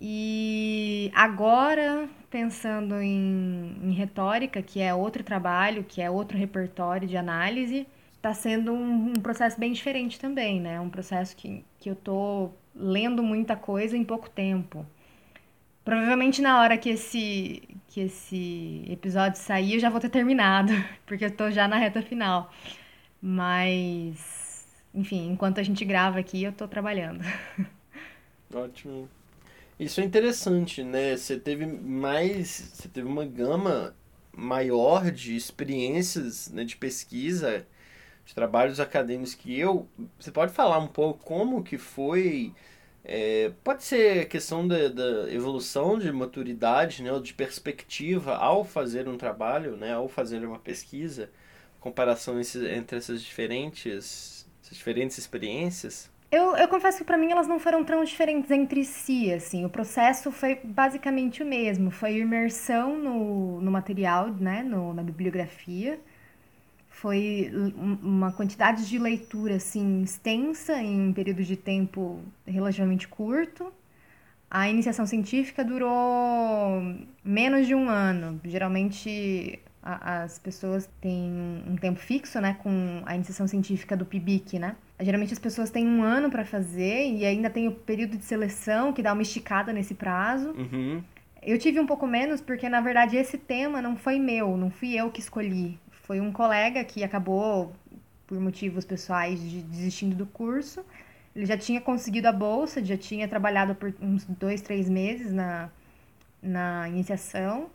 E 0.00 1.12
agora, 1.14 2.08
pensando 2.28 3.00
em, 3.00 3.76
em, 3.84 3.92
retórica, 3.92 4.60
que 4.60 4.80
é 4.80 4.92
outro 4.92 5.22
trabalho, 5.22 5.84
que 5.84 6.02
é 6.02 6.10
outro 6.10 6.36
repertório 6.36 7.06
de 7.06 7.16
análise, 7.16 7.86
está 8.16 8.34
sendo 8.34 8.72
um, 8.72 9.10
um, 9.10 9.20
processo 9.20 9.60
bem 9.60 9.72
diferente 9.72 10.18
também, 10.18 10.60
né? 10.60 10.80
Um 10.80 10.90
processo 10.90 11.36
que, 11.36 11.64
que 11.78 11.88
eu 11.88 11.92
estou 11.92 12.58
lendo 12.74 13.22
muita 13.22 13.54
coisa 13.54 13.96
em 13.96 14.04
pouco 14.04 14.28
tempo. 14.28 14.84
Provavelmente 15.84 16.40
na 16.40 16.60
hora 16.60 16.78
que 16.78 16.90
esse, 16.90 17.62
que 17.88 18.00
esse 18.02 18.84
episódio 18.88 19.38
sair, 19.38 19.74
eu 19.74 19.80
já 19.80 19.90
vou 19.90 20.00
ter 20.00 20.08
terminado, 20.08 20.72
porque 21.04 21.24
eu 21.24 21.30
tô 21.30 21.50
já 21.50 21.66
na 21.66 21.76
reta 21.76 22.00
final. 22.02 22.52
Mas, 23.20 24.66
enfim, 24.94 25.30
enquanto 25.30 25.58
a 25.58 25.62
gente 25.62 25.84
grava 25.84 26.18
aqui, 26.18 26.42
eu 26.44 26.52
tô 26.52 26.68
trabalhando. 26.68 27.24
Ótimo. 28.54 29.08
Isso 29.78 30.00
é 30.00 30.04
interessante, 30.04 30.84
né? 30.84 31.16
Você 31.16 31.38
teve 31.38 31.66
mais. 31.66 32.72
Você 32.74 32.88
teve 32.88 33.08
uma 33.08 33.24
gama 33.24 33.94
maior 34.32 35.10
de 35.10 35.34
experiências 35.34 36.48
né, 36.50 36.64
de 36.64 36.76
pesquisa, 36.76 37.66
de 38.24 38.34
trabalhos 38.34 38.78
acadêmicos 38.80 39.34
que 39.34 39.58
eu. 39.58 39.88
Você 40.18 40.30
pode 40.30 40.52
falar 40.52 40.78
um 40.78 40.86
pouco 40.86 41.24
como 41.24 41.62
que 41.62 41.78
foi 41.78 42.52
é, 43.04 43.52
pode 43.64 43.82
ser 43.82 44.28
questão 44.28 44.66
da, 44.66 44.76
evolução 45.32 45.98
de 45.98 46.10
maturidade, 46.12 47.02
né, 47.02 47.12
ou 47.12 47.20
de 47.20 47.34
perspectiva 47.34 48.36
ao 48.36 48.64
fazer 48.64 49.08
um 49.08 49.16
trabalho, 49.16 49.76
né, 49.76 49.92
ao 49.92 50.08
fazer 50.08 50.44
uma 50.44 50.58
pesquisa, 50.58 51.30
comparação 51.80 52.40
entre 52.40 52.96
essas 52.96 53.22
diferentes, 53.22 54.46
essas 54.62 54.76
diferentes 54.76 55.18
experiências. 55.18 56.10
Eu, 56.30 56.56
eu 56.56 56.66
confesso 56.66 56.98
que 56.98 57.04
para 57.04 57.18
mim 57.18 57.30
elas 57.30 57.46
não 57.46 57.58
foram 57.58 57.84
tão 57.84 58.02
diferentes 58.04 58.50
entre 58.50 58.84
si, 58.84 59.30
assim. 59.30 59.66
O 59.66 59.68
processo 59.68 60.32
foi 60.32 60.58
basicamente 60.64 61.42
o 61.42 61.46
mesmo. 61.46 61.90
Foi 61.90 62.16
imersão 62.16 62.96
no, 62.96 63.60
no 63.60 63.70
material, 63.70 64.28
né, 64.28 64.62
no, 64.62 64.94
na 64.94 65.02
bibliografia. 65.02 66.00
Foi 67.02 67.50
uma 68.00 68.30
quantidade 68.30 68.88
de 68.88 68.96
leitura, 68.96 69.56
assim, 69.56 70.02
extensa 70.02 70.80
em 70.80 71.08
um 71.08 71.12
período 71.12 71.42
de 71.42 71.56
tempo 71.56 72.20
relativamente 72.46 73.08
curto. 73.08 73.72
A 74.48 74.70
iniciação 74.70 75.04
científica 75.04 75.64
durou 75.64 76.80
menos 77.24 77.66
de 77.66 77.74
um 77.74 77.88
ano. 77.88 78.40
Geralmente 78.44 79.58
a, 79.82 80.22
as 80.22 80.38
pessoas 80.38 80.88
têm 81.00 81.64
um 81.68 81.74
tempo 81.74 81.98
fixo, 81.98 82.40
né, 82.40 82.56
com 82.62 83.02
a 83.04 83.16
iniciação 83.16 83.48
científica 83.48 83.96
do 83.96 84.06
PIBIC, 84.06 84.60
né? 84.60 84.76
Geralmente 85.00 85.32
as 85.32 85.40
pessoas 85.40 85.70
têm 85.70 85.84
um 85.84 86.04
ano 86.04 86.30
para 86.30 86.44
fazer 86.44 87.10
e 87.10 87.24
ainda 87.24 87.50
tem 87.50 87.66
o 87.66 87.72
período 87.72 88.16
de 88.16 88.24
seleção 88.24 88.92
que 88.92 89.02
dá 89.02 89.12
uma 89.12 89.22
esticada 89.22 89.72
nesse 89.72 89.94
prazo. 89.94 90.50
Uhum. 90.50 91.02
Eu 91.42 91.58
tive 91.58 91.80
um 91.80 91.86
pouco 91.86 92.06
menos 92.06 92.40
porque, 92.40 92.68
na 92.68 92.80
verdade, 92.80 93.16
esse 93.16 93.36
tema 93.36 93.82
não 93.82 93.96
foi 93.96 94.20
meu, 94.20 94.56
não 94.56 94.70
fui 94.70 94.94
eu 94.94 95.10
que 95.10 95.18
escolhi. 95.18 95.81
Foi 96.02 96.20
um 96.20 96.32
colega 96.32 96.84
que 96.84 97.02
acabou, 97.02 97.72
por 98.26 98.40
motivos 98.40 98.84
pessoais, 98.84 99.40
de, 99.40 99.62
desistindo 99.62 100.14
do 100.16 100.26
curso. 100.26 100.84
Ele 101.34 101.46
já 101.46 101.56
tinha 101.56 101.80
conseguido 101.80 102.28
a 102.28 102.32
bolsa, 102.32 102.84
já 102.84 102.96
tinha 102.96 103.26
trabalhado 103.28 103.74
por 103.74 103.94
uns 104.00 104.24
dois, 104.24 104.60
três 104.60 104.88
meses 104.88 105.32
na, 105.32 105.70
na 106.42 106.88
iniciação. 106.88 107.70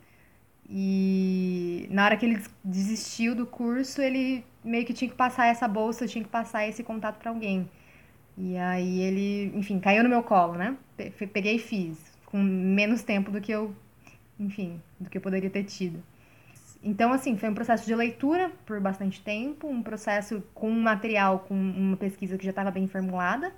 E 0.68 1.88
na 1.90 2.04
hora 2.04 2.16
que 2.16 2.26
ele 2.26 2.42
desistiu 2.62 3.34
do 3.34 3.46
curso, 3.46 4.02
ele 4.02 4.44
meio 4.62 4.84
que 4.84 4.92
tinha 4.92 5.10
que 5.10 5.16
passar 5.16 5.46
essa 5.46 5.66
bolsa, 5.66 6.06
tinha 6.06 6.22
que 6.22 6.30
passar 6.30 6.68
esse 6.68 6.82
contato 6.84 7.18
para 7.18 7.30
alguém. 7.30 7.68
E 8.36 8.56
aí 8.56 9.00
ele, 9.00 9.56
enfim, 9.56 9.80
caiu 9.80 10.02
no 10.02 10.08
meu 10.08 10.22
colo, 10.22 10.54
né? 10.54 10.76
Peguei 11.32 11.56
e 11.56 11.58
fiz, 11.58 11.98
com 12.26 12.38
menos 12.38 13.02
tempo 13.02 13.30
do 13.30 13.40
que 13.40 13.50
eu, 13.50 13.74
enfim, 14.38 14.80
do 15.00 15.08
que 15.08 15.16
eu 15.18 15.22
poderia 15.22 15.50
ter 15.50 15.64
tido. 15.64 16.02
Então, 16.82 17.12
assim, 17.12 17.36
foi 17.36 17.48
um 17.48 17.54
processo 17.54 17.84
de 17.86 17.94
leitura 17.94 18.50
por 18.64 18.80
bastante 18.80 19.20
tempo, 19.20 19.68
um 19.68 19.82
processo 19.82 20.42
com 20.54 20.70
um 20.70 20.80
material, 20.80 21.40
com 21.40 21.54
uma 21.54 21.96
pesquisa 21.96 22.38
que 22.38 22.44
já 22.44 22.50
estava 22.50 22.70
bem 22.70 22.86
formulada. 22.86 23.52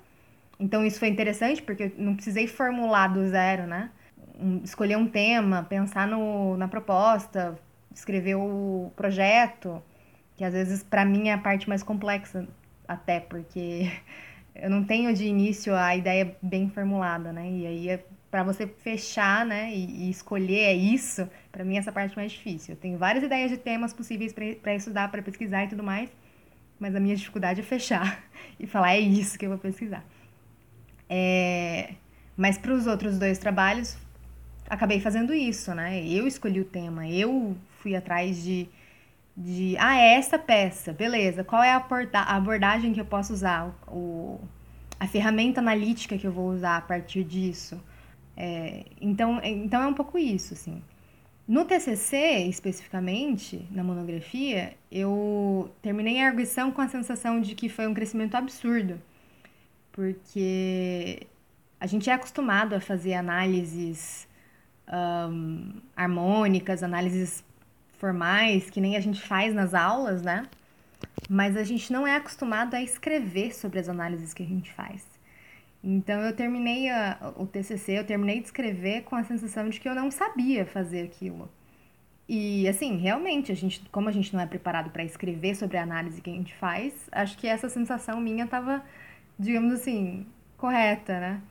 Então, 0.59 0.85
isso 0.85 0.99
foi 0.99 1.07
interessante, 1.07 1.61
porque 1.61 1.83
eu 1.83 1.91
não 1.97 2.15
precisei 2.15 2.47
formular 2.47 3.07
do 3.07 3.27
zero, 3.27 3.67
né? 3.67 3.91
Um, 4.39 4.61
escolher 4.63 4.97
um 4.97 5.07
tema, 5.07 5.63
pensar 5.63 6.07
no, 6.07 6.57
na 6.57 6.67
proposta, 6.67 7.57
escrever 7.93 8.35
o 8.35 8.91
projeto, 8.95 9.81
que 10.35 10.43
às 10.43 10.53
vezes 10.53 10.83
para 10.83 11.05
mim 11.05 11.29
é 11.29 11.33
a 11.33 11.37
parte 11.37 11.69
mais 11.69 11.83
complexa, 11.83 12.47
até, 12.87 13.19
porque 13.19 13.91
eu 14.55 14.69
não 14.69 14.83
tenho 14.83 15.13
de 15.13 15.25
início 15.25 15.75
a 15.75 15.95
ideia 15.95 16.35
bem 16.41 16.69
formulada, 16.69 17.31
né? 17.31 17.49
E 17.49 17.67
aí 17.67 17.89
é 17.89 18.03
para 18.31 18.43
você 18.43 18.65
fechar, 18.65 19.45
né, 19.45 19.71
e, 19.73 20.07
e 20.07 20.09
escolher 20.09 20.61
é 20.61 20.73
isso, 20.73 21.29
para 21.51 21.65
mim 21.65 21.77
essa 21.77 21.89
é 21.89 21.93
parte 21.93 22.15
mais 22.15 22.31
difícil. 22.31 22.73
Eu 22.73 22.79
tenho 22.79 22.97
várias 22.97 23.23
ideias 23.23 23.51
de 23.51 23.57
temas 23.57 23.93
possíveis 23.93 24.33
para 24.61 24.75
estudar, 24.75 25.09
para 25.09 25.21
pesquisar 25.21 25.65
e 25.65 25.67
tudo 25.67 25.83
mais, 25.83 26.09
mas 26.79 26.95
a 26.95 26.99
minha 26.99 27.15
dificuldade 27.15 27.59
é 27.59 27.63
fechar 27.63 28.23
e 28.59 28.65
falar 28.65 28.93
é 28.93 28.99
isso 28.99 29.37
que 29.37 29.45
eu 29.45 29.49
vou 29.49 29.59
pesquisar. 29.59 30.03
É... 31.09 31.95
Mas 32.37 32.57
para 32.57 32.73
os 32.73 32.87
outros 32.87 33.19
dois 33.19 33.37
trabalhos, 33.37 33.97
acabei 34.69 34.99
fazendo 35.01 35.33
isso, 35.33 35.75
né? 35.75 36.03
Eu 36.07 36.25
escolhi 36.25 36.61
o 36.61 36.65
tema, 36.65 37.07
eu 37.07 37.55
fui 37.79 37.95
atrás 37.95 38.41
de, 38.41 38.69
de 39.35 39.75
ah, 39.77 39.97
é 39.97 40.13
essa 40.15 40.39
peça, 40.39 40.93
beleza, 40.93 41.43
qual 41.43 41.61
é 41.61 41.71
a 41.71 42.35
abordagem 42.35 42.93
que 42.93 43.01
eu 43.01 43.05
posso 43.05 43.33
usar, 43.33 43.75
o, 43.87 44.39
a 44.99 45.07
ferramenta 45.07 45.59
analítica 45.59 46.17
que 46.17 46.25
eu 46.25 46.31
vou 46.31 46.49
usar 46.49 46.77
a 46.77 46.81
partir 46.81 47.23
disso. 47.23 47.81
É, 48.37 48.85
então, 49.01 49.41
então 49.43 49.81
é 49.81 49.87
um 49.87 49.93
pouco 49.93 50.17
isso, 50.17 50.53
assim. 50.53 50.81
No 51.51 51.65
TCC, 51.65 52.47
especificamente, 52.47 53.67
na 53.71 53.83
monografia, 53.83 54.73
eu 54.89 55.69
terminei 55.81 56.21
a 56.21 56.27
arguição 56.27 56.71
com 56.71 56.79
a 56.79 56.87
sensação 56.87 57.41
de 57.41 57.55
que 57.55 57.67
foi 57.67 57.85
um 57.87 57.93
crescimento 57.93 58.35
absurdo, 58.35 59.01
porque 59.91 61.27
a 61.77 61.85
gente 61.85 62.09
é 62.09 62.13
acostumado 62.13 62.73
a 62.73 62.79
fazer 62.79 63.15
análises 63.15 64.29
um, 64.87 65.73
harmônicas, 65.93 66.83
análises 66.83 67.43
formais, 67.97 68.69
que 68.69 68.79
nem 68.79 68.95
a 68.95 69.01
gente 69.01 69.21
faz 69.21 69.53
nas 69.53 69.73
aulas, 69.73 70.21
né? 70.21 70.47
Mas 71.29 71.57
a 71.57 71.65
gente 71.65 71.91
não 71.91 72.07
é 72.07 72.15
acostumado 72.15 72.75
a 72.75 72.81
escrever 72.81 73.53
sobre 73.53 73.77
as 73.77 73.89
análises 73.89 74.33
que 74.33 74.41
a 74.41 74.47
gente 74.47 74.71
faz. 74.71 75.05
Então 75.83 76.21
eu 76.21 76.35
terminei 76.35 76.89
a, 76.89 77.33
o 77.37 77.45
TCC, 77.47 77.99
eu 77.99 78.05
terminei 78.05 78.39
de 78.39 78.45
escrever 78.45 79.03
com 79.03 79.15
a 79.15 79.23
sensação 79.23 79.67
de 79.69 79.79
que 79.79 79.89
eu 79.89 79.95
não 79.95 80.11
sabia 80.11 80.65
fazer 80.65 81.03
aquilo. 81.03 81.49
E 82.29 82.67
assim, 82.67 82.97
realmente, 82.97 83.51
a 83.51 83.55
gente, 83.55 83.81
como 83.91 84.07
a 84.07 84.11
gente 84.11 84.33
não 84.33 84.41
é 84.41 84.45
preparado 84.45 84.91
para 84.91 85.03
escrever 85.03 85.55
sobre 85.55 85.77
a 85.77 85.83
análise 85.83 86.21
que 86.21 86.29
a 86.29 86.33
gente 86.33 86.55
faz, 86.55 86.93
acho 87.11 87.37
que 87.37 87.47
essa 87.47 87.67
sensação 87.67 88.21
minha 88.21 88.45
estava, 88.45 88.83
digamos 89.37 89.73
assim, 89.73 90.25
correta, 90.57 91.19
né? 91.19 91.41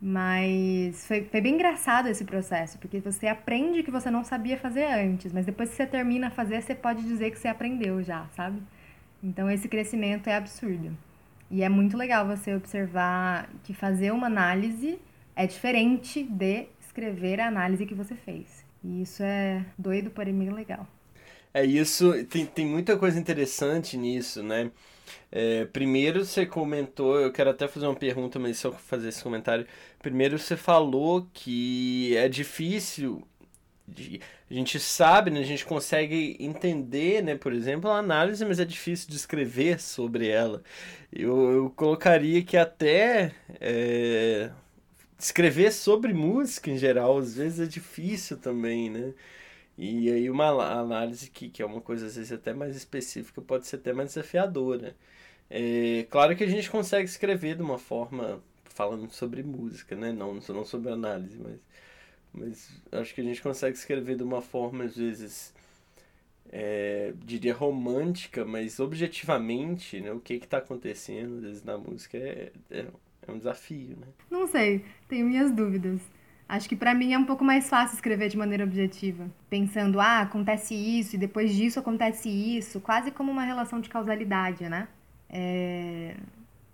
Mas 0.00 1.06
foi, 1.06 1.24
foi 1.24 1.40
bem 1.40 1.54
engraçado 1.54 2.08
esse 2.08 2.24
processo, 2.24 2.78
porque 2.78 3.00
você 3.00 3.26
aprende 3.28 3.82
que 3.82 3.90
você 3.90 4.10
não 4.10 4.24
sabia 4.24 4.58
fazer 4.58 4.84
antes, 4.84 5.32
mas 5.32 5.46
depois 5.46 5.70
que 5.70 5.76
você 5.76 5.86
termina 5.86 6.26
a 6.28 6.30
fazer, 6.30 6.60
você 6.62 6.74
pode 6.74 7.02
dizer 7.04 7.30
que 7.30 7.38
você 7.38 7.48
aprendeu 7.48 8.02
já, 8.02 8.26
sabe? 8.36 8.60
Então 9.22 9.50
esse 9.50 9.68
crescimento 9.68 10.28
é 10.28 10.36
absurdo. 10.36 10.96
E 11.54 11.62
é 11.62 11.68
muito 11.68 11.96
legal 11.96 12.26
você 12.26 12.52
observar 12.52 13.48
que 13.62 13.72
fazer 13.72 14.10
uma 14.10 14.26
análise 14.26 14.98
é 15.36 15.46
diferente 15.46 16.24
de 16.24 16.66
escrever 16.80 17.38
a 17.38 17.46
análise 17.46 17.86
que 17.86 17.94
você 17.94 18.16
fez. 18.16 18.64
E 18.82 19.02
isso 19.02 19.22
é 19.22 19.64
doido, 19.78 20.10
porém 20.10 20.36
bem 20.36 20.50
legal. 20.50 20.84
É 21.52 21.64
isso, 21.64 22.12
tem, 22.26 22.44
tem 22.44 22.66
muita 22.66 22.98
coisa 22.98 23.18
interessante 23.20 23.96
nisso, 23.96 24.42
né? 24.42 24.72
É, 25.30 25.66
primeiro 25.66 26.24
você 26.24 26.46
comentou, 26.46 27.20
eu 27.20 27.32
quero 27.32 27.50
até 27.50 27.68
fazer 27.68 27.86
uma 27.86 27.94
pergunta, 27.94 28.38
mas 28.40 28.58
só 28.58 28.72
fazer 28.72 29.08
esse 29.10 29.22
comentário. 29.22 29.66
Primeiro 30.00 30.38
você 30.38 30.56
falou 30.56 31.28
que 31.32 32.16
é 32.16 32.28
difícil 32.28 33.22
a 34.50 34.54
gente 34.54 34.80
sabe, 34.80 35.30
né, 35.30 35.40
a 35.40 35.44
gente 35.44 35.64
consegue 35.64 36.36
entender, 36.40 37.22
né, 37.22 37.36
por 37.36 37.52
exemplo, 37.52 37.90
a 37.90 37.98
análise, 37.98 38.44
mas 38.44 38.58
é 38.58 38.64
difícil 38.64 39.08
de 39.08 39.16
escrever 39.16 39.80
sobre 39.80 40.28
ela. 40.28 40.62
Eu, 41.12 41.50
eu 41.52 41.70
colocaria 41.70 42.42
que 42.42 42.56
até 42.56 43.34
é, 43.60 44.50
escrever 45.18 45.72
sobre 45.72 46.12
música 46.14 46.70
em 46.70 46.78
geral, 46.78 47.18
às 47.18 47.36
vezes 47.36 47.60
é 47.60 47.66
difícil 47.66 48.38
também, 48.38 48.90
né? 48.90 49.14
E 49.76 50.10
aí 50.10 50.30
uma 50.30 50.48
análise 50.80 51.30
que, 51.30 51.48
que 51.50 51.62
é 51.62 51.66
uma 51.66 51.80
coisa 51.80 52.06
às 52.06 52.16
vezes 52.16 52.32
até 52.32 52.52
mais 52.54 52.76
específica 52.76 53.42
pode 53.42 53.66
ser 53.66 53.76
até 53.76 53.92
mais 53.92 54.10
desafiadora. 54.10 54.96
É, 55.50 56.06
claro 56.10 56.36
que 56.36 56.44
a 56.44 56.48
gente 56.48 56.70
consegue 56.70 57.08
escrever 57.08 57.56
de 57.56 57.62
uma 57.62 57.78
forma 57.78 58.42
falando 58.64 59.10
sobre 59.10 59.42
música, 59.42 59.96
né? 59.96 60.12
Não, 60.12 60.34
não 60.34 60.64
sobre 60.64 60.90
análise, 60.92 61.38
mas 61.38 61.58
mas 62.34 62.70
acho 62.90 63.14
que 63.14 63.20
a 63.20 63.24
gente 63.24 63.40
consegue 63.40 63.76
escrever 63.76 64.16
de 64.16 64.22
uma 64.22 64.42
forma, 64.42 64.84
às 64.84 64.96
vezes, 64.96 65.54
é, 66.50 67.12
diria 67.24 67.54
romântica, 67.54 68.44
mas 68.44 68.80
objetivamente, 68.80 70.00
né, 70.00 70.12
o 70.12 70.20
que 70.20 70.34
está 70.34 70.58
acontecendo, 70.58 71.36
às 71.36 71.42
vezes, 71.42 71.64
na 71.64 71.78
música 71.78 72.18
é, 72.18 72.52
é, 72.70 72.86
é, 73.26 73.32
um 73.32 73.38
desafio, 73.38 73.96
né? 73.96 74.06
Não 74.30 74.46
sei, 74.46 74.84
tenho 75.08 75.26
minhas 75.26 75.52
dúvidas. 75.52 76.00
Acho 76.46 76.68
que 76.68 76.76
para 76.76 76.92
mim 76.92 77.12
é 77.14 77.18
um 77.18 77.24
pouco 77.24 77.42
mais 77.42 77.68
fácil 77.70 77.94
escrever 77.94 78.28
de 78.28 78.36
maneira 78.36 78.64
objetiva, 78.64 79.30
pensando, 79.48 79.98
ah, 79.98 80.20
acontece 80.20 80.74
isso 80.74 81.16
e 81.16 81.18
depois 81.18 81.54
disso 81.54 81.78
acontece 81.78 82.28
isso, 82.28 82.80
quase 82.80 83.10
como 83.10 83.32
uma 83.32 83.44
relação 83.44 83.80
de 83.80 83.88
causalidade, 83.88 84.68
né? 84.68 84.88
É... 85.30 86.14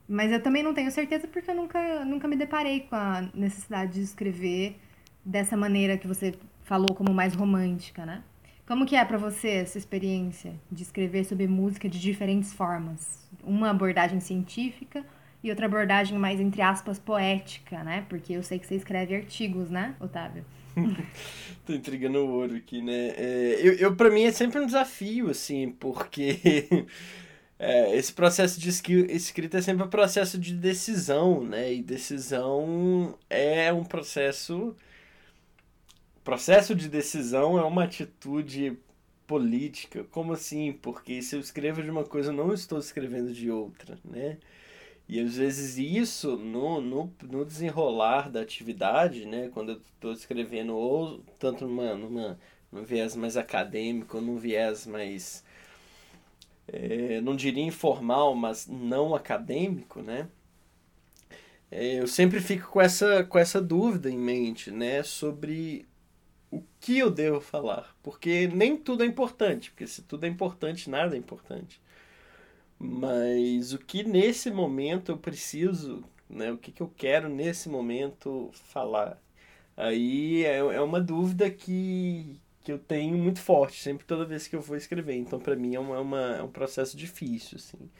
Mas 0.08 0.32
eu 0.32 0.42
também 0.42 0.62
não 0.62 0.74
tenho 0.74 0.90
certeza 0.90 1.28
porque 1.28 1.48
eu 1.48 1.54
nunca, 1.54 2.04
nunca 2.04 2.26
me 2.26 2.34
deparei 2.34 2.80
com 2.80 2.96
a 2.96 3.30
necessidade 3.32 3.92
de 3.92 4.00
escrever 4.00 4.76
dessa 5.24 5.56
maneira 5.56 5.96
que 5.96 6.06
você 6.06 6.34
falou 6.62 6.94
como 6.94 7.12
mais 7.12 7.34
romântica, 7.34 8.06
né? 8.06 8.22
Como 8.66 8.86
que 8.86 8.94
é 8.94 9.04
para 9.04 9.18
você 9.18 9.48
essa 9.48 9.78
experiência 9.78 10.54
de 10.70 10.84
escrever 10.84 11.24
sobre 11.24 11.48
música 11.48 11.88
de 11.88 12.00
diferentes 12.00 12.52
formas? 12.52 13.28
Uma 13.42 13.70
abordagem 13.70 14.20
científica 14.20 15.04
e 15.42 15.50
outra 15.50 15.66
abordagem 15.66 16.16
mais, 16.16 16.38
entre 16.38 16.62
aspas, 16.62 16.98
poética, 16.98 17.82
né? 17.82 18.06
Porque 18.08 18.32
eu 18.32 18.42
sei 18.42 18.58
que 18.58 18.66
você 18.66 18.76
escreve 18.76 19.16
artigos, 19.16 19.70
né, 19.70 19.96
Otávio? 19.98 20.44
Tô 21.66 21.72
intrigando 21.72 22.18
o 22.18 22.30
ouro 22.30 22.54
aqui, 22.54 22.80
né? 22.80 23.12
É, 23.16 23.58
eu, 23.60 23.72
eu, 23.74 23.96
pra 23.96 24.10
mim, 24.10 24.22
é 24.22 24.32
sempre 24.32 24.60
um 24.60 24.66
desafio, 24.66 25.30
assim, 25.30 25.72
porque 25.72 26.38
é, 27.58 27.96
esse 27.96 28.12
processo 28.12 28.60
de 28.60 28.68
escrita 28.68 29.58
é 29.58 29.62
sempre 29.62 29.84
um 29.84 29.90
processo 29.90 30.38
de 30.38 30.54
decisão, 30.54 31.42
né? 31.42 31.74
E 31.74 31.82
decisão 31.82 33.18
é 33.28 33.72
um 33.72 33.82
processo 33.82 34.76
processo 36.24 36.74
de 36.74 36.88
decisão 36.88 37.58
é 37.58 37.64
uma 37.64 37.84
atitude 37.84 38.78
política. 39.26 40.04
Como 40.10 40.32
assim? 40.32 40.72
Porque 40.72 41.22
se 41.22 41.36
eu 41.36 41.40
escrevo 41.40 41.82
de 41.82 41.90
uma 41.90 42.04
coisa, 42.04 42.32
não 42.32 42.52
estou 42.52 42.78
escrevendo 42.78 43.32
de 43.32 43.50
outra, 43.50 43.98
né? 44.04 44.38
E 45.08 45.18
às 45.20 45.36
vezes 45.36 45.76
isso, 45.76 46.36
no, 46.36 46.80
no, 46.80 47.12
no 47.24 47.44
desenrolar 47.44 48.30
da 48.30 48.40
atividade, 48.42 49.26
né, 49.26 49.50
quando 49.52 49.72
eu 49.72 49.80
estou 49.94 50.12
escrevendo, 50.12 50.76
ou 50.76 51.20
tanto 51.36 51.66
numa, 51.66 51.96
numa, 51.96 52.38
num 52.70 52.84
viés 52.84 53.16
mais 53.16 53.36
acadêmico, 53.36 54.18
ou 54.18 54.22
num 54.22 54.36
viés 54.36 54.86
mais, 54.86 55.44
é, 56.68 57.20
não 57.22 57.34
diria 57.34 57.64
informal, 57.64 58.36
mas 58.36 58.68
não 58.68 59.12
acadêmico, 59.12 60.00
né, 60.00 60.28
é, 61.72 62.00
eu 62.00 62.06
sempre 62.06 62.40
fico 62.40 62.70
com 62.70 62.80
essa, 62.80 63.24
com 63.24 63.36
essa 63.38 63.60
dúvida 63.60 64.08
em 64.08 64.18
mente, 64.18 64.70
né, 64.70 65.02
sobre 65.02 65.88
o 66.50 66.62
que 66.80 66.98
eu 66.98 67.10
devo 67.10 67.40
falar. 67.40 67.94
Porque 68.02 68.48
nem 68.48 68.76
tudo 68.76 69.02
é 69.04 69.06
importante, 69.06 69.70
porque 69.70 69.86
se 69.86 70.02
tudo 70.02 70.24
é 70.24 70.28
importante, 70.28 70.90
nada 70.90 71.14
é 71.14 71.18
importante. 71.18 71.80
Mas 72.78 73.72
o 73.72 73.78
que 73.78 74.02
nesse 74.02 74.50
momento 74.50 75.12
eu 75.12 75.18
preciso, 75.18 76.02
né? 76.28 76.50
O 76.50 76.56
que, 76.58 76.72
que 76.72 76.80
eu 76.82 76.90
quero 76.96 77.28
nesse 77.28 77.68
momento 77.68 78.50
falar? 78.54 79.20
Aí 79.76 80.44
é, 80.44 80.58
é 80.58 80.80
uma 80.80 81.00
dúvida 81.00 81.50
que, 81.50 82.40
que 82.62 82.72
eu 82.72 82.78
tenho 82.78 83.16
muito 83.16 83.40
forte, 83.40 83.82
sempre 83.82 84.06
toda 84.06 84.24
vez 84.24 84.48
que 84.48 84.56
eu 84.56 84.60
vou 84.60 84.76
escrever. 84.76 85.16
Então, 85.16 85.38
para 85.38 85.56
mim, 85.56 85.74
é, 85.74 85.80
uma, 85.80 85.96
é 85.96 85.98
uma, 86.00 86.36
é 86.36 86.42
um 86.42 86.50
processo 86.50 86.96
difícil, 86.96 87.58
assim, 87.58 87.90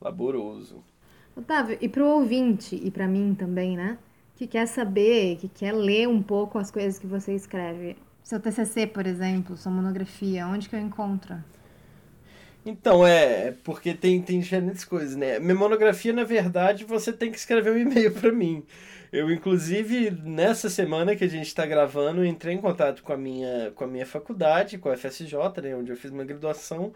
laboroso. 0.00 0.82
Otávio, 1.36 1.78
e 1.80 1.88
para 1.88 2.02
o 2.02 2.08
ouvinte, 2.08 2.74
e 2.74 2.90
para 2.90 3.06
mim 3.06 3.34
também, 3.34 3.76
né? 3.76 3.98
Que 4.38 4.46
quer 4.46 4.66
saber, 4.66 5.36
que 5.36 5.48
quer 5.48 5.72
ler 5.72 6.06
um 6.06 6.22
pouco 6.22 6.58
as 6.58 6.70
coisas 6.70 6.96
que 6.96 7.08
você 7.08 7.34
escreve. 7.34 7.96
Seu 8.22 8.38
TCC, 8.38 8.86
por 8.86 9.04
exemplo, 9.04 9.56
sua 9.56 9.72
monografia, 9.72 10.46
onde 10.46 10.68
que 10.68 10.76
eu 10.76 10.80
encontro? 10.80 11.42
Então, 12.64 13.04
é, 13.04 13.50
porque 13.64 13.94
tem, 13.94 14.22
tem 14.22 14.38
diferentes 14.38 14.84
coisas, 14.84 15.16
né? 15.16 15.40
Minha 15.40 15.56
monografia, 15.56 16.12
na 16.12 16.22
verdade, 16.22 16.84
você 16.84 17.12
tem 17.12 17.32
que 17.32 17.36
escrever 17.36 17.72
um 17.72 17.78
e-mail 17.78 18.12
para 18.14 18.30
mim. 18.30 18.62
Eu, 19.10 19.28
inclusive, 19.28 20.12
nessa 20.22 20.70
semana 20.70 21.16
que 21.16 21.24
a 21.24 21.28
gente 21.28 21.48
está 21.48 21.66
gravando, 21.66 22.24
entrei 22.24 22.54
em 22.54 22.58
contato 22.60 23.02
com 23.02 23.12
a 23.12 23.16
minha, 23.16 23.72
com 23.74 23.82
a 23.82 23.86
minha 23.88 24.06
faculdade, 24.06 24.78
com 24.78 24.88
a 24.88 24.96
FSJ, 24.96 25.32
né, 25.62 25.74
onde 25.74 25.90
eu 25.90 25.96
fiz 25.96 26.12
uma 26.12 26.24
graduação, 26.24 26.92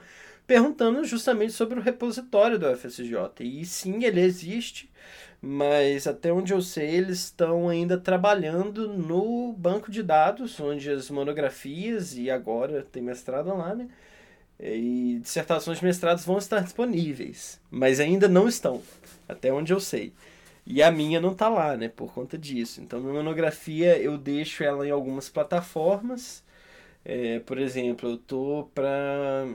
perguntando 0.47 1.03
justamente 1.05 1.53
sobre 1.53 1.81
o 1.81 1.83
repositório 1.83 2.57
do 2.57 2.77
FSJ. 2.77 3.17
E 3.41 3.65
sim, 3.65 4.05
ele 4.05 4.21
existe, 4.21 4.89
mas 5.43 6.07
até 6.07 6.33
onde 6.33 6.53
eu 6.53 6.63
sei, 6.63 6.89
eles 6.97 7.25
estão 7.25 7.69
ainda 7.69 7.99
trabalhando 7.99 8.89
no 8.89 9.53
banco 9.53 9.91
de 9.91 10.03
dados, 10.03 10.59
onde 10.61 10.91
as 10.91 11.11
monografias, 11.11 12.17
e 12.17 12.31
agora 12.31 12.87
tem 12.93 13.03
mestrado 13.03 13.49
lá, 13.49 13.75
né? 13.75 13.89
e 14.63 15.19
dissertações 15.21 15.79
de 15.79 15.85
mestrados 15.85 16.25
vão 16.25 16.39
estar 16.39 16.61
disponíveis, 16.61 17.61
mas 17.71 17.99
ainda 17.99 18.29
não 18.29 18.49
estão, 18.49 18.81
até 19.29 19.53
onde 19.53 19.73
eu 19.73 19.81
sei. 19.81 20.13
E 20.65 20.83
a 20.83 20.93
minha 20.93 21.21
não 21.21 21.33
está 21.33 21.49
lá, 21.49 21.77
né, 21.77 21.89
por 21.89 22.13
conta 22.13 22.39
disso. 22.39 22.81
Então, 22.81 23.01
minha 23.01 23.13
monografia 23.15 23.99
eu 23.99 24.17
deixo 24.17 24.63
ela 24.63 24.87
em 24.87 24.91
algumas 24.91 25.29
plataformas. 25.29 26.45
É, 27.05 27.41
por 27.41 27.59
exemplo, 27.59 28.11
eu 28.11 28.17
tô 28.17 28.69
para 28.75 29.49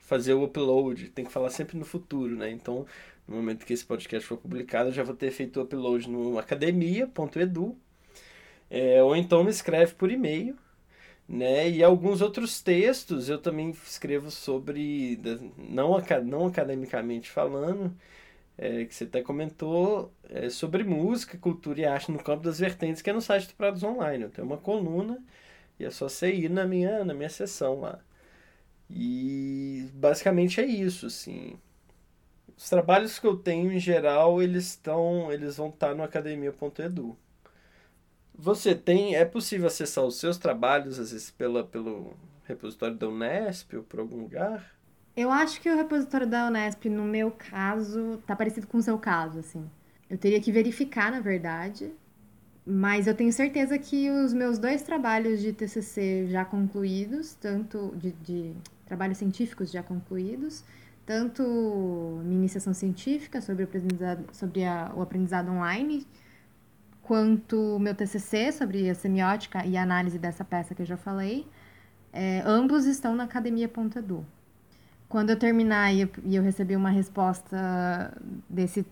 fazer 0.00 0.34
o 0.34 0.44
upload, 0.44 1.08
tem 1.08 1.24
que 1.24 1.32
falar 1.32 1.48
sempre 1.50 1.78
no 1.78 1.86
futuro, 1.86 2.36
né? 2.36 2.50
Então, 2.50 2.86
no 3.26 3.36
momento 3.36 3.64
que 3.66 3.72
esse 3.72 3.84
podcast 3.84 4.26
for 4.26 4.36
publicado, 4.36 4.90
eu 4.90 4.92
já 4.92 5.02
vou 5.02 5.14
ter 5.14 5.30
feito 5.30 5.58
o 5.60 5.62
upload 5.64 6.08
no 6.10 6.38
academia.edu. 6.38 7.76
É, 8.70 9.02
ou 9.02 9.14
então 9.14 9.44
me 9.44 9.50
escreve 9.50 9.94
por 9.94 10.10
e-mail 10.10 10.56
né? 11.28 11.68
E 11.70 11.82
alguns 11.82 12.20
outros 12.20 12.60
textos 12.62 13.28
eu 13.28 13.38
também 13.38 13.70
escrevo 13.70 14.30
sobre, 14.30 15.18
não, 15.56 15.96
não 16.24 16.46
academicamente 16.46 17.30
falando, 17.30 17.94
é, 18.58 18.84
que 18.84 18.94
você 18.94 19.04
até 19.04 19.22
comentou, 19.22 20.12
é, 20.28 20.50
sobre 20.50 20.84
música, 20.84 21.38
cultura 21.38 21.80
e 21.80 21.84
arte 21.86 22.12
no 22.12 22.22
campo 22.22 22.44
das 22.44 22.58
vertentes, 22.58 23.02
que 23.02 23.10
é 23.10 23.12
no 23.12 23.20
site 23.22 23.48
do 23.48 23.54
Prados 23.54 23.82
Online. 23.82 24.24
Eu 24.24 24.30
tenho 24.30 24.46
uma 24.46 24.58
coluna 24.58 25.18
e 25.78 25.84
é 25.84 25.90
só 25.90 26.08
você 26.08 26.32
ir 26.32 26.50
na 26.50 26.66
minha, 26.66 27.04
na 27.04 27.14
minha 27.14 27.30
sessão 27.30 27.80
lá. 27.80 28.00
E 28.90 29.88
basicamente 29.94 30.60
é 30.60 30.66
isso, 30.66 31.06
assim. 31.06 31.58
Os 32.62 32.68
trabalhos 32.68 33.18
que 33.18 33.26
eu 33.26 33.36
tenho 33.36 33.72
em 33.72 33.80
geral, 33.80 34.40
eles 34.40 34.66
estão, 34.68 35.32
eles 35.32 35.56
vão 35.56 35.68
estar 35.68 35.96
no 35.96 36.02
academia.edu. 36.04 37.16
Você 38.32 38.72
tem. 38.72 39.16
É 39.16 39.24
possível 39.24 39.66
acessar 39.66 40.04
os 40.04 40.20
seus 40.20 40.38
trabalhos, 40.38 40.96
às 40.96 41.10
vezes, 41.10 41.28
pela, 41.28 41.64
pelo 41.64 42.14
repositório 42.44 42.94
da 42.94 43.08
Unesp 43.08 43.74
ou 43.74 43.82
por 43.82 43.98
algum 43.98 44.20
lugar? 44.20 44.72
Eu 45.16 45.28
acho 45.28 45.60
que 45.60 45.68
o 45.68 45.74
repositório 45.74 46.24
da 46.24 46.46
Unesp, 46.46 46.84
no 46.84 47.02
meu 47.02 47.32
caso, 47.32 48.22
tá 48.28 48.36
parecido 48.36 48.68
com 48.68 48.78
o 48.78 48.82
seu 48.82 48.96
caso, 48.96 49.40
assim. 49.40 49.68
Eu 50.08 50.16
teria 50.16 50.40
que 50.40 50.52
verificar, 50.52 51.10
na 51.10 51.18
verdade, 51.18 51.90
mas 52.64 53.08
eu 53.08 53.14
tenho 53.16 53.32
certeza 53.32 53.76
que 53.76 54.08
os 54.08 54.32
meus 54.32 54.56
dois 54.56 54.82
trabalhos 54.82 55.40
de 55.40 55.52
TCC 55.52 56.28
já 56.28 56.44
concluídos, 56.44 57.34
tanto 57.34 57.92
de, 57.96 58.12
de 58.12 58.54
trabalhos 58.86 59.18
científicos 59.18 59.72
já 59.72 59.82
concluídos, 59.82 60.62
tanto 61.04 61.42
minha 62.24 62.38
iniciação 62.38 62.72
científica 62.72 63.40
sobre 63.40 63.64
aprendizado, 63.64 64.24
sobre 64.32 64.64
a, 64.64 64.92
o 64.94 65.02
aprendizado 65.02 65.50
online, 65.50 66.06
quanto 67.02 67.78
meu 67.78 67.94
TCC 67.94 68.52
sobre 68.52 68.88
a 68.88 68.94
semiótica 68.94 69.66
e 69.66 69.76
a 69.76 69.82
análise 69.82 70.18
dessa 70.18 70.44
peça 70.44 70.74
que 70.74 70.82
eu 70.82 70.86
já 70.86 70.96
falei, 70.96 71.46
é, 72.12 72.42
ambos 72.44 72.84
estão 72.84 73.14
na 73.14 73.24
academia.edu. 73.24 74.24
Quando 75.08 75.30
eu 75.30 75.38
terminar 75.38 75.92
e 75.92 76.02
eu, 76.02 76.08
e 76.24 76.36
eu 76.36 76.42
receber 76.42 76.76
uma 76.76 76.90
resposta 76.90 78.16
desse, 78.48 78.86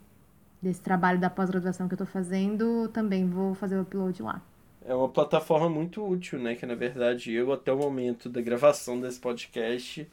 desse 0.61 0.81
trabalho 0.81 1.19
da 1.19 1.31
pós-graduação 1.31 1.89
que 1.89 1.95
eu 1.95 1.97
estou 1.97 2.07
fazendo, 2.07 2.89
também 2.89 3.27
vou 3.27 3.55
fazer 3.55 3.77
o 3.79 3.83
upload 3.83 4.23
lá. 4.23 4.43
É 4.85 4.95
uma 4.95 5.09
plataforma 5.09 5.69
muito 5.69 6.07
útil, 6.07 6.39
né? 6.39 6.55
Que 6.55 6.67
na 6.67 6.75
verdade 6.75 7.33
eu, 7.33 7.53
até 7.53 7.73
o 7.73 7.79
momento 7.79 8.29
da 8.29 8.41
gravação 8.41 9.01
desse 9.01 9.21
podcast, 9.21 10.07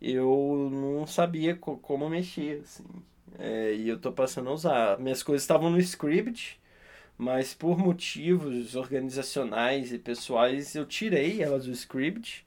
eu 0.00 0.68
não 0.72 1.06
sabia 1.06 1.56
co 1.56 1.78
como 1.78 2.08
mexer, 2.08 2.62
assim. 2.62 2.84
É, 3.38 3.74
e 3.74 3.88
eu 3.88 3.98
tô 4.00 4.12
passando 4.12 4.48
a 4.50 4.52
usar. 4.54 4.98
Minhas 4.98 5.22
coisas 5.22 5.42
estavam 5.42 5.70
no 5.70 5.78
script, 5.78 6.60
mas 7.18 7.54
por 7.54 7.78
motivos 7.78 8.76
organizacionais 8.76 9.92
e 9.92 9.98
pessoais 9.98 10.74
eu 10.74 10.86
tirei 10.86 11.42
elas 11.42 11.66
do 11.66 11.72
script 11.72 12.46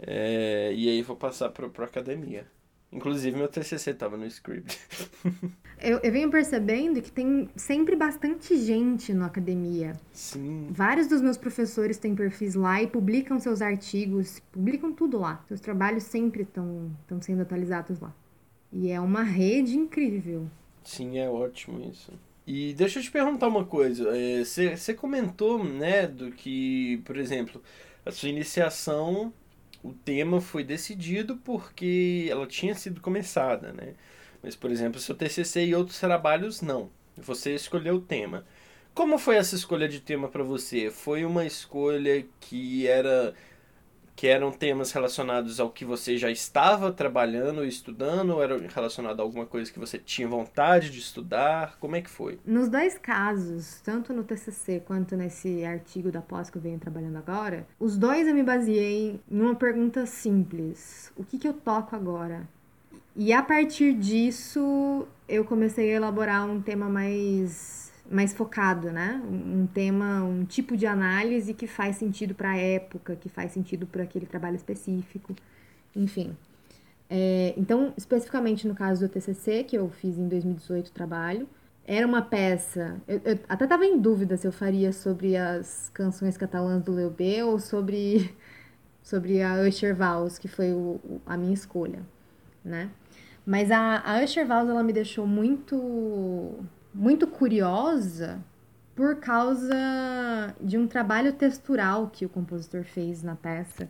é, 0.00 0.72
e 0.74 0.88
aí 0.88 1.02
vou 1.02 1.16
passar 1.16 1.50
para 1.50 1.66
a 1.66 1.86
academia. 1.86 2.46
Inclusive 2.92 3.36
meu 3.36 3.48
TCC 3.48 3.90
estava 3.90 4.18
no 4.18 4.26
script. 4.26 4.78
eu, 5.80 5.98
eu 6.02 6.12
venho 6.12 6.30
percebendo 6.30 7.00
que 7.00 7.10
tem 7.10 7.48
sempre 7.56 7.96
bastante 7.96 8.56
gente 8.58 9.14
na 9.14 9.26
academia. 9.26 9.94
Sim. 10.12 10.68
Vários 10.70 11.06
dos 11.06 11.22
meus 11.22 11.38
professores 11.38 11.96
têm 11.96 12.14
perfis 12.14 12.54
lá 12.54 12.82
e 12.82 12.86
publicam 12.86 13.40
seus 13.40 13.62
artigos, 13.62 14.42
publicam 14.52 14.92
tudo 14.92 15.18
lá. 15.18 15.42
Seus 15.48 15.60
trabalhos 15.60 16.02
sempre 16.02 16.42
estão 16.42 16.90
sendo 17.22 17.40
atualizados 17.40 17.98
lá. 17.98 18.14
E 18.70 18.90
é 18.90 19.00
uma 19.00 19.22
rede 19.22 19.76
incrível. 19.76 20.46
Sim, 20.84 21.18
é 21.18 21.28
ótimo 21.28 21.80
isso. 21.90 22.12
E 22.46 22.74
deixa 22.74 22.98
eu 22.98 23.02
te 23.02 23.10
perguntar 23.10 23.48
uma 23.48 23.64
coisa. 23.64 24.10
Você 24.44 24.74
é, 24.88 24.94
comentou, 24.94 25.62
né, 25.62 26.06
do 26.06 26.30
que, 26.32 27.00
por 27.04 27.16
exemplo, 27.16 27.62
a 28.04 28.10
sua 28.10 28.28
iniciação, 28.28 29.32
o 29.82 29.92
tema 29.92 30.40
foi 30.40 30.62
decidido 30.64 31.36
porque 31.38 32.26
ela 32.30 32.46
tinha 32.46 32.74
sido 32.74 33.00
começada, 33.00 33.72
né? 33.72 33.94
Mas, 34.42 34.56
por 34.56 34.70
exemplo, 34.70 35.00
seu 35.00 35.14
TCC 35.14 35.66
e 35.66 35.74
outros 35.74 35.98
trabalhos, 35.98 36.60
não. 36.60 36.90
Você 37.16 37.54
escolheu 37.54 37.96
o 37.96 38.00
tema. 38.00 38.44
Como 38.94 39.18
foi 39.18 39.36
essa 39.36 39.54
escolha 39.54 39.88
de 39.88 40.00
tema 40.00 40.28
para 40.28 40.42
você? 40.42 40.90
Foi 40.90 41.24
uma 41.24 41.44
escolha 41.46 42.26
que 42.40 42.86
era 42.86 43.34
que 44.14 44.26
eram 44.26 44.52
temas 44.52 44.92
relacionados 44.92 45.58
ao 45.58 45.70
que 45.70 45.84
você 45.84 46.16
já 46.16 46.30
estava 46.30 46.92
trabalhando 46.92 47.64
estudando, 47.64 48.30
ou 48.30 48.42
era 48.42 48.58
relacionado 48.68 49.20
a 49.20 49.22
alguma 49.22 49.46
coisa 49.46 49.72
que 49.72 49.78
você 49.78 49.98
tinha 49.98 50.28
vontade 50.28 50.90
de 50.90 50.98
estudar? 50.98 51.76
Como 51.80 51.96
é 51.96 52.02
que 52.02 52.10
foi? 52.10 52.38
Nos 52.44 52.68
dois 52.68 52.98
casos, 52.98 53.80
tanto 53.82 54.12
no 54.12 54.22
TCC 54.22 54.82
quanto 54.86 55.16
nesse 55.16 55.64
artigo 55.64 56.10
da 56.10 56.20
pós 56.20 56.50
que 56.50 56.58
eu 56.58 56.62
venho 56.62 56.78
trabalhando 56.78 57.16
agora, 57.16 57.66
os 57.78 57.96
dois 57.96 58.26
eu 58.26 58.34
me 58.34 58.42
baseei 58.42 59.20
em 59.30 59.40
uma 59.40 59.54
pergunta 59.54 60.06
simples: 60.06 61.12
o 61.16 61.24
que, 61.24 61.38
que 61.38 61.48
eu 61.48 61.54
toco 61.54 61.96
agora? 61.96 62.48
E 63.14 63.32
a 63.32 63.42
partir 63.42 63.92
disso, 63.92 65.06
eu 65.28 65.44
comecei 65.44 65.92
a 65.92 65.96
elaborar 65.96 66.48
um 66.48 66.62
tema 66.62 66.88
mais 66.88 67.91
mais 68.10 68.32
focado, 68.34 68.90
né? 68.90 69.20
Um 69.24 69.66
tema, 69.66 70.22
um 70.24 70.44
tipo 70.44 70.76
de 70.76 70.86
análise 70.86 71.54
que 71.54 71.66
faz 71.66 71.96
sentido 71.96 72.34
para 72.34 72.50
a 72.50 72.56
época, 72.56 73.16
que 73.16 73.28
faz 73.28 73.52
sentido 73.52 73.86
para 73.86 74.02
aquele 74.02 74.26
trabalho 74.26 74.56
específico, 74.56 75.34
enfim. 75.94 76.36
É, 77.08 77.54
então, 77.56 77.92
especificamente 77.96 78.66
no 78.66 78.74
caso 78.74 79.06
do 79.06 79.12
TCC, 79.12 79.64
que 79.64 79.76
eu 79.76 79.90
fiz 79.90 80.16
em 80.16 80.28
2018 80.28 80.88
o 80.88 80.92
trabalho, 80.92 81.48
era 81.86 82.06
uma 82.06 82.22
peça. 82.22 83.00
Eu, 83.06 83.20
eu 83.24 83.38
até 83.48 83.64
estava 83.64 83.84
em 83.84 83.98
dúvida 83.98 84.36
se 84.36 84.46
eu 84.46 84.52
faria 84.52 84.92
sobre 84.92 85.36
as 85.36 85.90
canções 85.92 86.36
catalãs 86.36 86.82
do 86.82 86.92
Leubé 86.92 87.44
ou 87.44 87.58
sobre, 87.58 88.34
sobre 89.02 89.42
a 89.42 89.60
Usher 89.60 89.94
Vals, 89.94 90.38
que 90.38 90.48
foi 90.48 90.72
o, 90.72 91.00
a 91.26 91.36
minha 91.36 91.54
escolha, 91.54 92.00
né? 92.64 92.90
Mas 93.44 93.70
a, 93.70 94.00
a 94.00 94.22
Usher 94.22 94.48
ela 94.48 94.82
me 94.82 94.92
deixou 94.92 95.26
muito, 95.26 96.64
muito 96.94 97.26
curiosa 97.26 98.40
por 98.94 99.16
causa 99.16 99.74
de 100.60 100.76
um 100.76 100.86
trabalho 100.86 101.32
textural 101.32 102.08
que 102.12 102.26
o 102.26 102.28
compositor 102.28 102.84
fez 102.84 103.22
na 103.22 103.34
peça. 103.34 103.88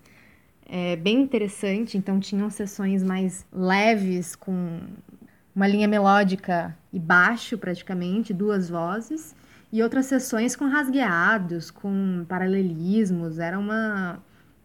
É 0.64 0.96
bem 0.96 1.20
interessante, 1.20 1.98
então 1.98 2.20
tinham 2.20 2.48
sessões 2.48 3.02
mais 3.02 3.44
leves, 3.52 4.36
com 4.36 4.80
uma 5.54 5.66
linha 5.66 5.88
melódica 5.88 6.76
e 6.92 6.98
baixo 6.98 7.58
praticamente, 7.58 8.32
duas 8.32 8.70
vozes, 8.70 9.34
e 9.72 9.82
outras 9.82 10.06
sessões 10.06 10.54
com 10.54 10.66
rasgueados, 10.66 11.70
com 11.70 12.24
paralelismos, 12.28 13.38
era 13.38 13.58
uma, 13.58 14.22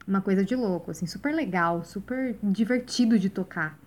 uma 0.08 0.22
coisa 0.22 0.46
de 0.46 0.56
louco, 0.56 0.92
assim, 0.92 1.06
super 1.06 1.34
legal, 1.34 1.84
super 1.84 2.38
divertido 2.44 3.18
de 3.18 3.30
tocar. 3.30 3.78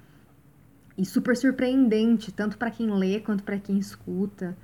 E 0.96 1.04
super 1.04 1.36
surpreendente, 1.36 2.32
tanto 2.32 2.58
para 2.58 2.70
quem 2.70 2.90
lê 2.90 3.20
quanto 3.20 3.42
para 3.42 3.58
quem 3.58 3.78
escuta. 3.78 4.56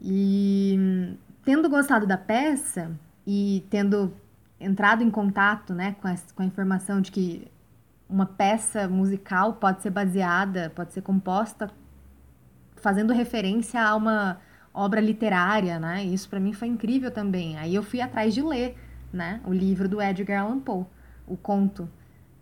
E 0.00 1.16
tendo 1.44 1.68
gostado 1.68 2.06
da 2.06 2.18
peça 2.18 2.90
e 3.26 3.64
tendo 3.70 4.12
entrado 4.58 5.02
em 5.02 5.10
contato 5.10 5.74
né, 5.74 5.94
com, 6.00 6.08
a, 6.08 6.14
com 6.34 6.42
a 6.42 6.46
informação 6.46 7.00
de 7.00 7.12
que 7.12 7.50
uma 8.08 8.26
peça 8.26 8.88
musical 8.88 9.54
pode 9.54 9.82
ser 9.82 9.90
baseada, 9.90 10.70
pode 10.74 10.92
ser 10.92 11.02
composta 11.02 11.70
fazendo 12.76 13.12
referência 13.12 13.82
a 13.82 13.96
uma 13.96 14.38
obra 14.72 15.00
literária, 15.00 15.78
né? 15.80 16.04
Isso 16.04 16.28
para 16.28 16.38
mim 16.38 16.52
foi 16.52 16.68
incrível 16.68 17.10
também. 17.10 17.56
Aí 17.56 17.74
eu 17.74 17.82
fui 17.82 18.00
atrás 18.00 18.34
de 18.34 18.42
ler, 18.42 18.76
né, 19.12 19.40
o 19.44 19.52
livro 19.52 19.88
do 19.88 20.00
Edgar 20.00 20.42
Allan 20.42 20.60
Poe, 20.60 20.84
o 21.26 21.36
conto, 21.36 21.88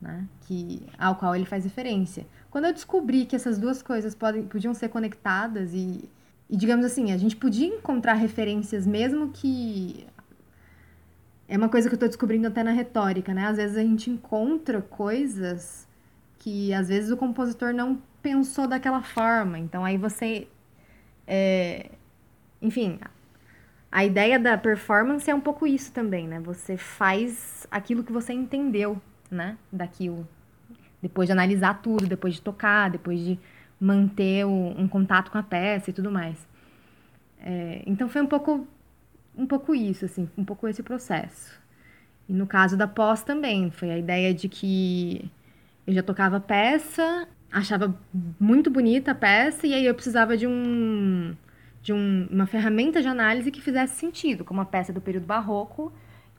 né, 0.05 0.25
que 0.43 0.87
ao 0.97 1.17
qual 1.17 1.35
ele 1.35 1.45
faz 1.45 1.65
referência. 1.65 2.27
Quando 2.51 2.67
eu 2.67 2.73
descobri 2.73 3.25
que 3.25 3.35
essas 3.35 3.59
duas 3.59 3.83
coisas 3.83 4.15
podem, 4.15 4.45
podiam 4.45 4.73
ser 4.73 4.89
conectadas 4.89 5.73
e 5.75 6.09
e 6.49 6.57
digamos 6.57 6.85
assim, 6.85 7.13
a 7.13 7.17
gente 7.17 7.37
podia 7.37 7.67
encontrar 7.67 8.15
referências, 8.15 8.87
mesmo 8.87 9.31
que. 9.31 10.07
É 11.49 11.57
uma 11.57 11.69
coisa 11.69 11.89
que 11.89 11.95
eu 11.95 11.97
estou 11.97 12.09
descobrindo 12.09 12.47
até 12.47 12.63
na 12.63 12.71
retórica, 12.71 13.35
né? 13.35 13.47
Às 13.47 13.57
vezes 13.57 13.77
a 13.77 13.83
gente 13.83 14.11
encontra 14.11 14.81
coisas 14.81 15.87
que 16.39 16.73
às 16.73 16.89
vezes 16.89 17.11
o 17.11 17.17
compositor 17.17 17.73
não 17.75 18.01
pensou 18.23 18.67
daquela 18.67 19.03
forma. 19.03 19.59
Então 19.59 19.85
aí 19.85 19.97
você. 19.99 20.49
É... 21.27 21.91
Enfim, 22.63 22.99
a 23.91 24.05
ideia 24.05 24.39
da 24.39 24.57
performance 24.57 25.31
é 25.31 25.35
um 25.35 25.41
pouco 25.41 25.67
isso 25.67 25.93
também, 25.93 26.27
né? 26.29 26.41
Você 26.41 26.77
faz 26.77 27.67
aquilo 27.71 28.05
que 28.05 28.13
você 28.13 28.33
entendeu, 28.33 29.01
né? 29.35 29.57
Daquilo. 29.71 30.27
Depois 31.03 31.29
de 31.29 31.33
analisar 31.33 31.83
tudo, 31.83 32.07
depois 32.07 32.35
de 32.35 32.41
tocar, 32.41 32.91
depois 32.91 33.21
de 33.21 33.39
manter 33.79 34.45
o, 34.47 34.75
um 34.79 34.89
contato 34.89 35.31
com 35.31 35.39
a 35.39 35.43
peça 35.43 35.91
e 35.91 35.93
tudo 35.93 36.11
mais. 36.11 36.47
É, 37.41 37.83
então 37.87 38.09
foi 38.09 38.23
um 38.23 38.27
pouco, 38.27 38.67
um 39.37 39.47
pouco 39.47 39.75
isso, 39.75 40.05
assim, 40.05 40.29
um 40.39 40.45
pouco 40.45 40.67
esse 40.67 40.83
processo. 40.83 41.61
E 42.29 42.33
no 42.33 42.47
caso 42.47 42.77
da 42.77 42.89
pós 42.89 43.23
também, 43.23 43.71
foi 43.71 43.91
a 43.91 43.99
ideia 43.99 44.33
de 44.33 44.49
que 44.49 45.31
eu 45.87 45.93
já 45.93 46.03
tocava 46.03 46.41
peça, 46.41 47.29
achava 47.53 47.95
muito 48.41 48.71
bonita 48.71 49.11
a 49.11 49.15
peça, 49.15 49.67
e 49.67 49.75
aí 49.75 49.85
eu 49.85 49.95
precisava 49.95 50.37
de 50.37 50.47
um 50.47 51.37
de 51.83 51.93
um, 51.93 52.27
uma 52.31 52.47
ferramenta 52.47 53.03
de 53.03 53.09
análise 53.09 53.51
que 53.51 53.61
fizesse 53.61 53.97
sentido. 53.97 54.43
Como 54.43 54.59
a 54.61 54.65
peça 54.65 54.91
do 54.91 55.03
período 55.03 55.27
barroco, 55.27 55.93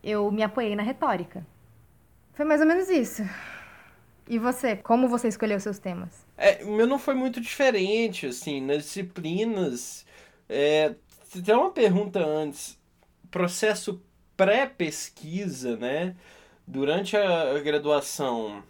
eu 0.03 0.31
me 0.31 0.41
apoiei 0.41 0.75
na 0.75 0.81
retórica. 0.81 1.45
Foi 2.35 2.45
mais 2.45 2.59
ou 2.59 2.67
menos 2.67 2.89
isso. 2.89 3.23
E 4.27 4.37
você, 4.37 4.75
como 4.75 5.07
você 5.07 5.29
escolheu 5.29 5.59
seus 5.59 5.79
temas? 5.79 6.25
É, 6.37 6.63
o 6.65 6.71
meu 6.71 6.85
não 6.85 6.99
foi 6.99 7.13
muito 7.13 7.39
diferente, 7.39 8.25
assim, 8.25 8.59
nas 8.59 8.83
disciplinas. 8.83 10.05
É, 10.49 10.95
tem 11.43 11.55
uma 11.55 11.71
pergunta 11.71 12.19
antes. 12.19 12.77
Processo 13.31 14.01
pré-pesquisa, 14.35 15.77
né? 15.77 16.15
Durante 16.67 17.15
a 17.15 17.57
graduação, 17.59 18.63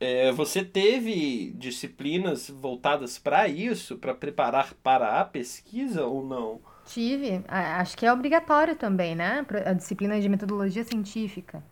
é, 0.00 0.32
você 0.32 0.64
teve 0.64 1.52
disciplinas 1.56 2.48
voltadas 2.48 3.18
para 3.18 3.46
isso, 3.46 3.98
para 3.98 4.14
preparar 4.14 4.72
para 4.82 5.20
a 5.20 5.24
pesquisa 5.24 6.06
ou 6.06 6.24
não? 6.24 6.60
Tive. 6.86 7.44
Acho 7.48 7.96
que 7.96 8.06
é 8.06 8.12
obrigatório 8.12 8.74
também, 8.74 9.14
né? 9.14 9.44
A 9.66 9.72
disciplina 9.72 10.20
de 10.20 10.28
metodologia 10.28 10.84
científica. 10.84 11.62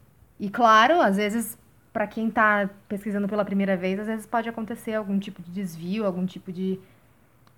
E 0.40 0.48
claro, 0.50 1.00
às 1.00 1.16
vezes 1.16 1.56
para 1.92 2.06
quem 2.06 2.28
está 2.28 2.70
pesquisando 2.88 3.28
pela 3.28 3.44
primeira 3.44 3.76
vez, 3.76 3.98
às 3.98 4.06
vezes 4.06 4.26
pode 4.26 4.48
acontecer 4.48 4.94
algum 4.94 5.18
tipo 5.18 5.42
de 5.42 5.50
desvio, 5.50 6.06
algum 6.06 6.24
tipo 6.24 6.52
de, 6.52 6.78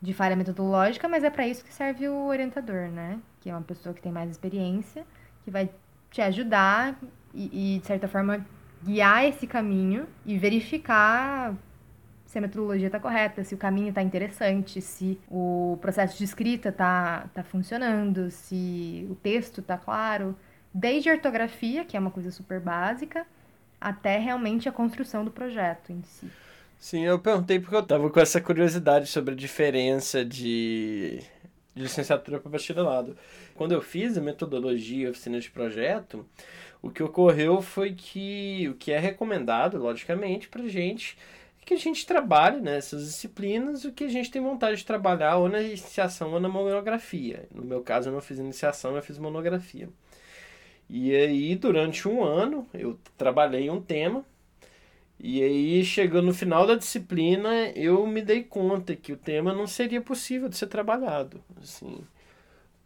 de 0.01 0.13
falha 0.13 0.35
metodológica, 0.35 1.09
mas 1.09 1.23
é 1.23 1.31
para 1.31 1.47
isso 1.47 1.65
que 1.65 1.73
serve 1.73 2.09
o 2.09 2.27
orientador, 2.27 2.89
né? 2.89 3.19
Que 3.41 3.51
é 3.51 3.53
uma 3.55 3.63
pessoa 3.63 3.95
que 3.95 4.01
tem 4.01 4.11
mais 4.11 4.31
experiência, 4.31 5.07
que 5.45 5.51
vai 5.51 5.71
te 6.11 6.21
ajudar 6.23 6.99
e, 7.35 7.77
e 7.77 7.79
de 7.79 7.87
certa 7.87 8.09
forma, 8.09 8.45
guiar 8.83 9.25
esse 9.25 9.47
caminho 9.47 10.07
e 10.27 10.37
verificar 10.37 11.55
se 12.27 12.39
a 12.39 12.41
metodologia 12.41 12.87
está 12.87 12.99
correta, 12.99 13.45
se 13.45 13.55
o 13.55 13.59
caminho 13.59 13.91
está 13.91 14.03
interessante, 14.03 14.81
se 14.81 15.21
o 15.31 15.79
processo 15.83 16.17
de 16.17 16.25
escrita 16.25 16.71
está 16.71 17.27
tá 17.35 17.43
funcionando, 17.45 18.31
se 18.31 19.07
o 19.11 19.15
texto 19.15 19.61
está 19.61 19.77
claro. 19.77 20.35
Desde 20.75 21.11
a 21.11 21.15
ortografia, 21.15 21.85
que 21.85 21.97
é 21.97 22.01
uma 22.01 22.11
coisa 22.11 22.31
super 22.31 22.61
básica, 22.61 23.27
até 23.81 24.19
realmente 24.19 24.69
a 24.69 24.73
construção 24.73 25.25
do 25.25 25.31
projeto 25.31 25.93
em 25.93 26.03
si. 26.03 26.31
Sim, 26.79 27.05
eu 27.05 27.19
perguntei 27.19 27.61
porque 27.61 27.77
eu 27.77 27.83
tava 27.83 28.11
com 28.11 28.19
essa 28.19 28.41
curiosidade 28.41 29.07
sobre 29.07 29.35
a 29.35 29.37
diferença 29.37 30.25
de, 30.25 31.21
de 31.75 31.83
licenciatura 31.83 32.41
para 32.41 32.51
bacharelado. 32.51 33.17
Quando 33.55 33.73
eu 33.73 33.81
fiz 33.81 34.17
a 34.17 34.21
metodologia 34.21 35.11
oficina 35.11 35.39
de 35.39 35.51
projeto, 35.51 36.27
o 36.81 36.91
que 36.91 37.03
ocorreu 37.03 37.63
foi 37.63 37.93
que 37.93 38.69
o 38.69 38.75
que 38.75 38.91
é 38.91 38.99
recomendado, 38.99 39.79
logicamente, 39.79 40.49
para 40.49 40.67
gente 40.67 41.17
é 41.61 41.65
que 41.65 41.75
a 41.75 41.79
gente 41.79 42.05
trabalhe 42.05 42.61
nessas 42.61 43.05
disciplinas 43.05 43.85
o 43.85 43.93
que 43.93 44.03
a 44.03 44.09
gente 44.09 44.31
tem 44.31 44.43
vontade 44.43 44.79
de 44.79 44.85
trabalhar 44.85 45.37
ou 45.37 45.49
na 45.49 45.61
iniciação 45.61 46.33
ou 46.33 46.41
na 46.41 46.49
monografia. 46.49 47.47
No 47.55 47.63
meu 47.63 47.83
caso, 47.83 48.09
eu 48.09 48.13
não 48.13 48.21
fiz 48.21 48.39
iniciação, 48.39 48.97
eu 48.97 49.03
fiz 49.03 49.19
monografia. 49.19 49.89
E 50.95 51.17
aí, 51.17 51.57
durante 51.57 52.07
um 52.07 52.23
ano, 52.23 52.69
eu 52.75 52.99
trabalhei 53.17 53.71
um 53.71 53.81
tema. 53.81 54.27
E 55.19 55.43
aí, 55.43 55.83
chegando 55.85 56.27
no 56.27 56.35
final 56.35 56.67
da 56.67 56.75
disciplina, 56.75 57.71
eu 57.71 58.07
me 58.07 58.21
dei 58.21 58.43
conta 58.43 58.95
que 58.95 59.11
o 59.11 59.17
tema 59.17 59.55
não 59.55 59.67
seria 59.67 60.03
possível 60.03 60.51
de 60.51 60.57
ser 60.59 60.67
trabalhado. 60.67 61.43
Assim, 61.63 62.05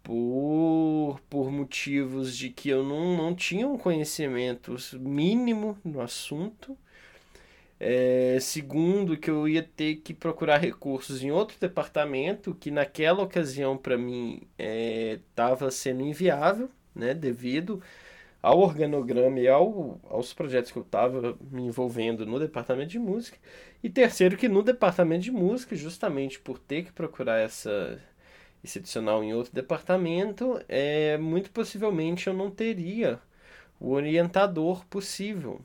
por, 0.04 1.20
por 1.28 1.50
motivos 1.50 2.36
de 2.36 2.50
que 2.50 2.68
eu 2.68 2.84
não, 2.84 3.16
não 3.16 3.34
tinha 3.34 3.66
um 3.66 3.76
conhecimento 3.76 4.76
mínimo 5.00 5.76
no 5.84 6.00
assunto. 6.00 6.78
É, 7.80 8.38
segundo, 8.40 9.16
que 9.16 9.28
eu 9.30 9.48
ia 9.48 9.64
ter 9.64 9.96
que 9.96 10.14
procurar 10.14 10.58
recursos 10.58 11.24
em 11.24 11.32
outro 11.32 11.56
departamento, 11.60 12.54
que 12.54 12.70
naquela 12.70 13.24
ocasião 13.24 13.76
para 13.76 13.98
mim 13.98 14.42
estava 14.56 15.66
é, 15.66 15.70
sendo 15.72 16.02
inviável 16.02 16.70
né, 16.96 17.14
devido 17.14 17.82
ao 18.42 18.60
organograma 18.60 19.40
e 19.40 19.48
ao, 19.48 20.00
aos 20.08 20.32
projetos 20.32 20.70
que 20.70 20.78
eu 20.78 20.82
estava 20.82 21.36
me 21.50 21.62
envolvendo 21.62 22.24
no 22.24 22.38
departamento 22.38 22.90
de 22.90 22.98
música. 22.98 23.36
E 23.82 23.90
terceiro, 23.90 24.36
que 24.36 24.48
no 24.48 24.62
departamento 24.62 25.24
de 25.24 25.32
música, 25.32 25.74
justamente 25.74 26.38
por 26.38 26.58
ter 26.58 26.84
que 26.84 26.92
procurar 26.92 27.38
essa, 27.38 28.00
esse 28.62 28.78
adicional 28.78 29.22
em 29.22 29.34
outro 29.34 29.52
departamento, 29.52 30.60
é, 30.68 31.18
muito 31.18 31.50
possivelmente 31.50 32.28
eu 32.28 32.34
não 32.34 32.50
teria 32.50 33.20
o 33.80 33.90
orientador 33.90 34.84
possível. 34.86 35.60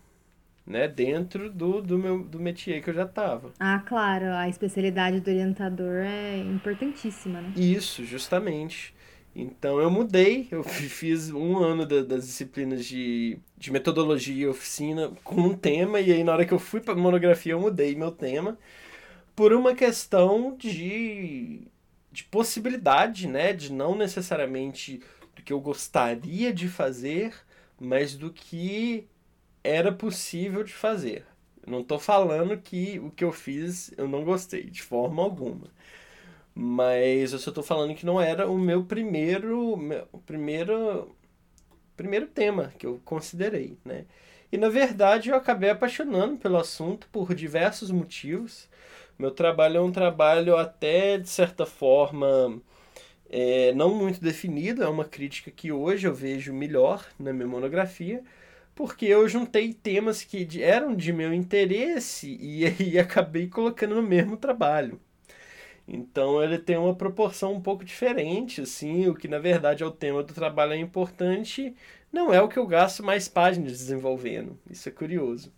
Né, 0.64 0.88
dentro 0.88 1.50
do, 1.50 1.82
do 1.82 1.98
meu 1.98 2.24
do 2.24 2.40
métier 2.40 2.84
que 2.84 2.92
eu 2.92 2.94
já 2.94 3.04
estava. 3.04 3.52
Ah, 3.60 3.80
claro, 3.80 4.28
a 4.28 4.48
especialidade 4.48 5.20
do 5.20 5.28
orientador 5.28 6.04
é 6.06 6.38
importantíssima, 6.38 7.42
né? 7.42 7.52
Isso, 7.58 8.06
justamente. 8.06 8.94
Então 9.36 9.80
eu 9.80 9.90
mudei, 9.90 10.48
eu 10.52 10.64
fiz 10.64 11.32
um 11.32 11.58
ano 11.58 11.86
da, 11.86 12.02
das 12.02 12.26
disciplinas 12.26 12.86
de, 12.86 13.38
de 13.58 13.72
metodologia 13.72 14.46
e 14.46 14.48
oficina 14.48 15.12
com 15.24 15.42
um 15.42 15.56
tema, 15.56 16.02
e 16.02 16.12
aí 16.12 16.24
na 16.24 16.34
hora 16.34 16.46
que 16.46 16.54
eu 16.54 16.60
fui 16.60 16.82
para 16.82 16.96
monografia 16.96 17.54
eu 17.54 17.60
mudei 17.60 17.96
meu 17.96 18.12
tema 18.12 18.58
por 19.36 19.54
uma 19.54 19.74
questão 19.74 20.56
de, 20.58 21.62
de 22.12 22.24
possibilidade, 22.26 23.28
né? 23.28 23.54
De 23.54 23.72
não 23.72 23.96
necessariamente 23.96 25.02
do 25.36 25.42
que 25.42 25.54
eu 25.54 25.60
gostaria 25.60 26.54
de 26.54 26.68
fazer, 26.68 27.34
mas 27.80 28.16
do 28.16 28.32
que 28.32 29.08
era 29.64 29.92
possível 29.92 30.64
de 30.64 30.74
fazer. 30.74 31.26
Eu 31.66 31.72
não 31.72 31.82
estou 31.82 32.00
falando 32.00 32.58
que 32.58 33.00
o 33.00 33.12
que 33.12 33.24
eu 33.24 33.32
fiz 33.32 33.94
eu 33.98 34.08
não 34.08 34.24
gostei, 34.24 34.64
de 34.64 34.82
forma 34.82 35.24
alguma. 35.24 35.68
Mas 36.54 37.34
eu 37.34 37.40
só 37.40 37.52
tô 37.52 37.64
falando 37.64 37.96
que 37.96 38.06
não 38.06 38.22
era 38.22 38.50
o 38.50 38.58
meu 38.60 38.84
primeiro, 38.86 39.78
meu, 39.78 40.06
primeiro, 40.26 41.16
primeiro 41.98 42.28
tema 42.28 42.74
que 42.78 42.86
eu 42.86 43.02
considerei, 43.06 43.78
né? 43.86 44.06
E 44.52 44.58
na 44.58 44.70
verdade 44.70 45.30
eu 45.30 45.36
acabei 45.36 45.70
apaixonando 45.70 46.38
pelo 46.38 46.58
assunto 46.58 47.08
por 47.12 47.34
diversos 47.36 47.92
motivos, 47.92 48.70
Meu 49.20 49.32
trabalho 49.32 49.78
é 49.80 49.82
um 49.82 49.92
trabalho 49.94 50.58
até, 50.58 51.18
de 51.20 51.30
certa 51.30 51.66
forma, 51.66 52.62
é, 53.30 53.74
não 53.74 53.96
muito 53.96 54.22
definido, 54.22 54.84
é 54.84 54.90
uma 54.90 55.06
crítica 55.06 55.52
que 55.52 55.72
hoje 55.72 56.08
eu 56.08 56.14
vejo 56.14 56.54
melhor 56.54 57.06
na 57.20 57.34
minha 57.34 57.48
monografia, 57.48 58.24
porque 58.76 59.06
eu 59.06 59.28
juntei 59.30 59.74
temas 59.74 60.24
que 60.24 60.62
eram 60.64 60.96
de 60.96 61.14
meu 61.14 61.34
interesse 61.34 62.38
e, 62.42 62.66
e 62.94 63.00
acabei 63.00 63.48
colocando 63.50 63.96
no 63.96 64.04
mesmo 64.04 64.38
trabalho. 64.38 65.00
Então 65.94 66.42
ele 66.42 66.58
tem 66.58 66.78
uma 66.78 66.96
proporção 66.96 67.54
um 67.54 67.62
pouco 67.62 67.84
diferente, 67.84 68.62
assim, 68.62 69.10
o 69.10 69.14
que 69.14 69.28
na 69.28 69.40
verdade 69.40 69.84
é 69.84 69.86
o 69.86 69.92
tema 69.92 70.24
do 70.24 70.34
trabalho 70.34 70.72
é 70.72 70.78
importante, 70.78 71.76
não 72.14 72.34
é 72.34 72.42
o 72.42 72.48
que 72.48 72.58
eu 72.58 72.66
gasto 72.66 73.04
mais 73.04 73.28
páginas 73.28 73.74
desenvolvendo. 73.74 74.58
Isso 74.70 74.88
é 74.88 74.92
curioso. 74.92 75.54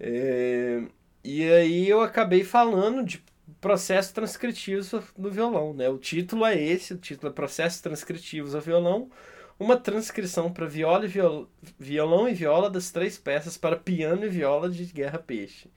É... 0.00 0.82
E 1.22 1.44
aí 1.44 1.86
eu 1.86 2.00
acabei 2.00 2.42
falando 2.42 3.04
de 3.04 3.22
processos 3.60 4.12
transcritivos 4.12 4.92
no 5.16 5.30
violão, 5.30 5.74
né? 5.74 5.90
O 5.90 5.98
título 5.98 6.46
é 6.46 6.58
esse, 6.58 6.94
o 6.94 6.98
título 6.98 7.30
é 7.30 7.34
Processos 7.34 7.82
Transcritivos 7.82 8.54
ao 8.54 8.62
Violão, 8.62 9.10
uma 9.58 9.76
transcrição 9.76 10.50
para 10.50 10.66
viola 10.66 11.04
e 11.04 11.08
viol... 11.08 11.48
violão 11.78 12.26
e 12.26 12.34
viola 12.34 12.70
das 12.70 12.90
três 12.90 13.18
peças 13.18 13.58
para 13.58 13.76
piano 13.76 14.24
e 14.24 14.28
viola 14.30 14.70
de 14.70 14.86
Guerra 14.86 15.18
Peixe. 15.18 15.70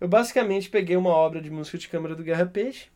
Eu 0.00 0.06
basicamente 0.06 0.70
peguei 0.70 0.96
uma 0.96 1.10
obra 1.10 1.40
de 1.40 1.50
música 1.50 1.78
de 1.78 1.88
câmara 1.88 2.14
do 2.14 2.22
Guerra 2.22 2.46
Peixe 2.46 2.88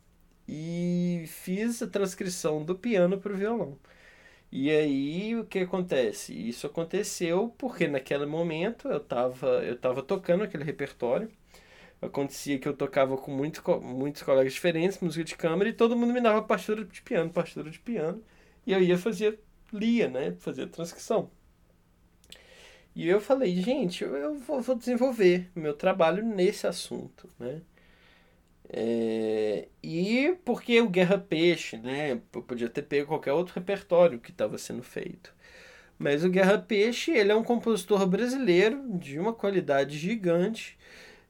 e 0.49 1.25
fiz 1.29 1.83
a 1.83 1.87
transcrição 1.87 2.65
do 2.65 2.75
piano 2.77 3.19
para 3.19 3.33
o 3.33 3.37
violão. 3.37 3.79
E 4.51 4.71
aí 4.71 5.37
o 5.37 5.45
que 5.47 5.61
acontece? 5.61 6.35
Isso 6.35 6.67
aconteceu 6.67 7.55
porque 7.59 7.89
naquele 7.89 8.27
momento 8.27 8.89
eu 8.89 8.99
estava 8.99 9.47
eu 9.65 9.77
tava 9.79 10.03
tocando 10.03 10.45
aquele 10.45 10.65
repertório. 10.65 11.31
Acontecia 12.03 12.59
que 12.59 12.69
eu 12.69 12.75
tocava 12.77 13.17
com 13.17 13.31
muito, 13.31 13.63
muitos 13.81 14.23
colegas 14.23 14.53
diferentes, 14.55 14.99
música 15.01 15.25
de 15.25 15.37
câmara, 15.37 15.69
e 15.69 15.73
todo 15.73 15.97
mundo 15.97 16.13
me 16.13 16.21
dava 16.21 16.43
partitura 16.43 16.85
de 16.85 17.01
piano, 17.03 17.31
partitura 17.31 17.71
de 17.71 17.79
piano. 17.79 18.23
E 18.67 18.73
eu 18.73 18.83
ia 18.83 18.99
fazer, 18.99 19.41
lia, 19.73 20.09
né? 20.09 20.33
Fazia 20.41 20.67
transcrição. 20.67 21.31
E 22.95 23.09
eu 23.09 23.21
falei, 23.21 23.57
gente, 23.57 24.05
eu 24.05 24.35
vou, 24.41 24.61
vou 24.61 24.77
desenvolver 24.77 25.51
meu 25.55 25.75
trabalho 25.75 26.25
nesse 26.25 26.67
assunto, 26.67 27.29
né? 27.39 27.63
É, 28.75 29.69
e 29.83 30.35
porque 30.45 30.81
o 30.81 30.89
Guerra 30.89 31.19
Peixe, 31.19 31.77
né? 31.77 32.13
Eu 32.33 32.43
podia 32.43 32.71
ter 32.71 32.83
pego 32.83 33.09
qualquer 33.09 33.33
outro 33.33 33.55
repertório 33.55 34.19
que 34.19 34.31
estava 34.31 34.57
sendo 34.59 34.83
feito. 34.83 35.35
Mas 35.99 36.25
o 36.25 36.31
Guerra 36.31 36.59
Peixe, 36.59 37.13
ele 37.13 37.33
é 37.33 37.37
um 37.37 37.45
compositor 37.45 38.07
brasileiro 38.07 38.83
de 38.99 39.19
uma 39.19 39.33
qualidade 39.35 39.99
gigante 39.99 40.79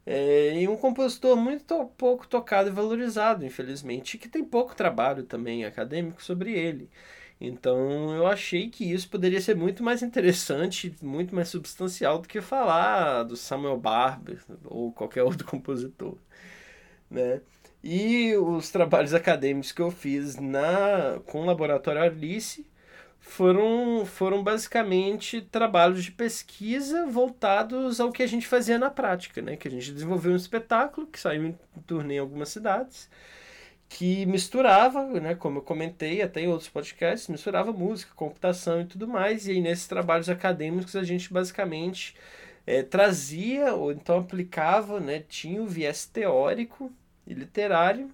é, 0.07 0.61
e 0.63 0.69
um 0.69 0.77
compositor 0.77 1.37
muito 1.37 1.85
pouco 1.99 2.27
tocado 2.29 2.69
e 2.69 2.73
valorizado, 2.73 3.45
infelizmente, 3.45 4.19
que 4.19 4.29
tem 4.29 4.45
pouco 4.45 4.75
trabalho 4.77 5.25
também 5.25 5.65
acadêmico 5.65 6.23
sobre 6.23 6.53
ele. 6.53 6.91
Então 7.41 8.15
eu 8.15 8.27
achei 8.27 8.71
que 8.71 8.85
isso 8.93 9.09
poderia 9.11 9.41
ser 9.41 9.57
muito 9.57 9.83
mais 9.83 10.03
interessante, 10.03 10.95
muito 11.03 11.35
mais 11.35 11.49
substancial 11.49 12.21
do 12.21 12.29
que 12.29 12.41
falar 12.41 13.25
do 13.25 13.37
Samuel 13.37 13.79
Barber 13.79 14.41
ou 14.65 14.93
qualquer 14.93 15.23
outro 15.25 15.47
compositor 15.47 16.17
né? 17.13 17.41
E 17.85 18.37
os 18.37 18.71
trabalhos 18.71 19.13
acadêmicos 19.13 19.73
que 19.73 19.83
eu 19.83 19.91
fiz 19.91 20.37
na 20.37 21.21
com 21.27 21.43
o 21.43 21.45
laboratório 21.45 22.03
Alice 22.03 22.65
foram, 23.21 24.05
foram 24.05 24.43
basicamente 24.43 25.41
trabalhos 25.41 26.05
de 26.05 26.13
pesquisa 26.13 27.07
voltados 27.07 28.01
ao 28.01 28.13
que 28.13 28.23
a 28.23 28.27
gente 28.27 28.47
fazia 28.47 28.79
na 28.79 28.91
prática, 28.91 29.41
né? 29.43 29.57
Que 29.57 29.69
a 29.69 29.71
gente 29.71 29.93
desenvolveu 29.93 30.33
um 30.33 30.37
espetáculo 30.37 31.07
que 31.07 31.19
saiu 31.19 31.47
em 31.47 31.59
turnê 31.87 32.17
em 32.17 32.19
algumas 32.19 32.51
cidades, 32.51 33.09
que 33.89 34.27
misturava, 34.27 35.05
né, 35.21 35.35
como 35.35 35.59
eu 35.59 35.63
comentei 35.63 36.23
até 36.23 36.41
em 36.43 36.49
outros 36.49 36.69
podcasts, 36.69 37.29
misturava 37.29 37.73
música, 37.73 38.13
computação 38.15 38.81
e 38.81 38.87
tudo 38.87 39.07
mais. 39.07 39.47
E 39.47 39.53
aí 39.53 39.61
nesses 39.61 39.87
trabalhos 39.87 40.29
acadêmicos 40.29 40.97
a 40.97 41.03
gente 41.03 41.33
basicamente 41.33 42.17
é, 42.67 42.83
trazia 42.83 43.75
ou 43.75 43.93
então 43.93 44.19
aplicava, 44.19 45.01
né, 45.01 45.21
tinha 45.29 45.63
o 45.63 45.67
viés 45.67 46.07
teórico 46.07 46.93
e 47.27 47.35
literário 47.35 48.11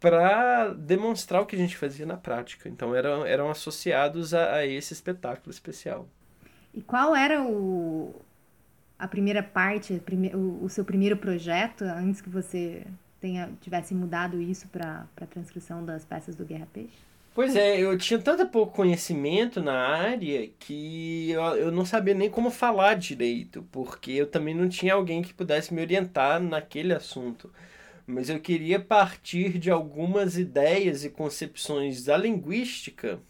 para 0.00 0.72
demonstrar 0.74 1.42
o 1.42 1.46
que 1.46 1.56
a 1.56 1.58
gente 1.58 1.76
fazia 1.76 2.06
na 2.06 2.16
prática. 2.16 2.68
Então 2.68 2.94
eram, 2.94 3.26
eram 3.26 3.50
associados 3.50 4.32
a, 4.32 4.56
a 4.56 4.66
esse 4.66 4.92
espetáculo 4.92 5.50
especial. 5.50 6.08
E 6.72 6.80
qual 6.80 7.16
era 7.16 7.42
o, 7.42 8.14
a 8.98 9.08
primeira 9.08 9.42
parte, 9.42 10.00
o, 10.34 10.64
o 10.64 10.68
seu 10.68 10.84
primeiro 10.84 11.16
projeto, 11.16 11.82
antes 11.82 12.20
que 12.20 12.28
você 12.28 12.86
tenha 13.20 13.50
tivesse 13.60 13.94
mudado 13.94 14.40
isso 14.40 14.68
para 14.68 15.06
a 15.20 15.26
transcrição 15.26 15.84
das 15.84 16.04
peças 16.04 16.36
do 16.36 16.44
Guerra 16.44 16.68
Peixe? 16.72 17.08
Pois 17.34 17.54
é, 17.54 17.78
eu 17.78 17.96
tinha 17.96 18.18
tanto 18.18 18.46
pouco 18.46 18.74
conhecimento 18.74 19.62
na 19.62 19.72
área 19.72 20.48
que 20.58 21.30
eu, 21.30 21.42
eu 21.56 21.70
não 21.70 21.84
sabia 21.84 22.14
nem 22.14 22.28
como 22.28 22.50
falar 22.50 22.94
direito, 22.94 23.64
porque 23.70 24.10
eu 24.10 24.26
também 24.26 24.54
não 24.54 24.68
tinha 24.68 24.94
alguém 24.94 25.22
que 25.22 25.32
pudesse 25.32 25.72
me 25.72 25.80
orientar 25.80 26.40
naquele 26.40 26.92
assunto 26.92 27.50
mas 28.08 28.30
eu 28.30 28.40
queria 28.40 28.80
partir 28.80 29.58
de 29.58 29.70
algumas 29.70 30.38
ideias 30.38 31.04
e 31.04 31.10
concepções 31.10 32.04
da 32.04 32.16
linguística 32.16 33.20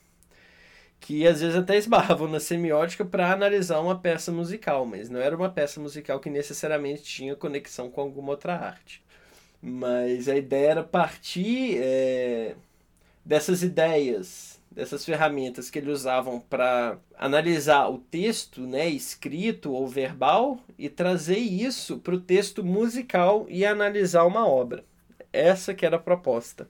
que 1.00 1.26
às 1.26 1.40
vezes 1.40 1.56
até 1.56 1.76
esbarravam 1.76 2.28
na 2.28 2.38
semiótica 2.38 3.04
para 3.04 3.32
analisar 3.32 3.80
uma 3.80 3.98
peça 3.98 4.30
musical, 4.30 4.86
mas 4.86 5.10
não 5.10 5.20
era 5.20 5.36
uma 5.36 5.50
peça 5.50 5.80
musical 5.80 6.20
que 6.20 6.30
necessariamente 6.30 7.02
tinha 7.02 7.34
conexão 7.36 7.90
com 7.90 8.00
alguma 8.00 8.30
outra 8.30 8.54
arte. 8.54 9.02
Mas 9.60 10.28
a 10.28 10.36
ideia 10.36 10.70
era 10.70 10.84
partir 10.84 11.78
é, 11.78 12.54
dessas 13.24 13.62
ideias 13.64 14.57
dessas 14.78 15.04
ferramentas 15.04 15.68
que 15.70 15.80
eles 15.80 15.90
usavam 15.92 16.38
para 16.38 17.00
analisar 17.16 17.88
o 17.88 17.98
texto, 17.98 18.60
né, 18.60 18.88
escrito 18.88 19.72
ou 19.72 19.88
verbal, 19.88 20.60
e 20.78 20.88
trazer 20.88 21.38
isso 21.38 21.98
para 21.98 22.14
o 22.14 22.20
texto 22.20 22.62
musical 22.62 23.44
e 23.48 23.66
analisar 23.66 24.24
uma 24.24 24.46
obra. 24.46 24.84
Essa 25.32 25.74
que 25.74 25.84
era 25.84 25.96
a 25.96 25.98
proposta. 25.98 26.68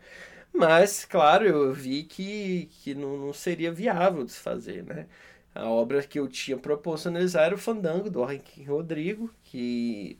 Mas, 0.54 1.04
claro, 1.04 1.44
eu 1.44 1.74
vi 1.74 2.02
que, 2.02 2.70
que 2.82 2.94
não, 2.94 3.18
não 3.18 3.32
seria 3.34 3.70
viável 3.70 4.24
de 4.24 4.32
se 4.32 4.40
fazer, 4.40 4.82
né? 4.84 5.06
A 5.54 5.68
obra 5.68 6.02
que 6.02 6.18
eu 6.18 6.28
tinha 6.28 6.56
proposto 6.56 7.08
analisar 7.08 7.44
era 7.44 7.54
o 7.54 7.58
Fandango, 7.58 8.08
do 8.08 8.22
Henrique 8.24 8.64
Rodrigo, 8.64 9.30
que 9.44 10.18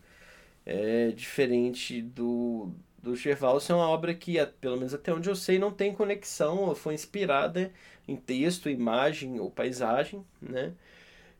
é 0.66 1.10
diferente 1.12 2.02
do, 2.02 2.70
do 3.08 3.16
Gervaldo 3.16 3.64
é 3.68 3.74
uma 3.74 3.88
obra 3.88 4.14
que, 4.14 4.34
pelo 4.60 4.76
menos 4.76 4.94
até 4.94 5.12
onde 5.12 5.28
eu 5.28 5.36
sei, 5.36 5.58
não 5.58 5.70
tem 5.70 5.94
conexão 5.94 6.58
ou 6.58 6.74
foi 6.74 6.94
inspirada 6.94 7.72
em 8.06 8.16
texto, 8.16 8.70
imagem 8.70 9.40
ou 9.40 9.50
paisagem, 9.50 10.24
né? 10.40 10.72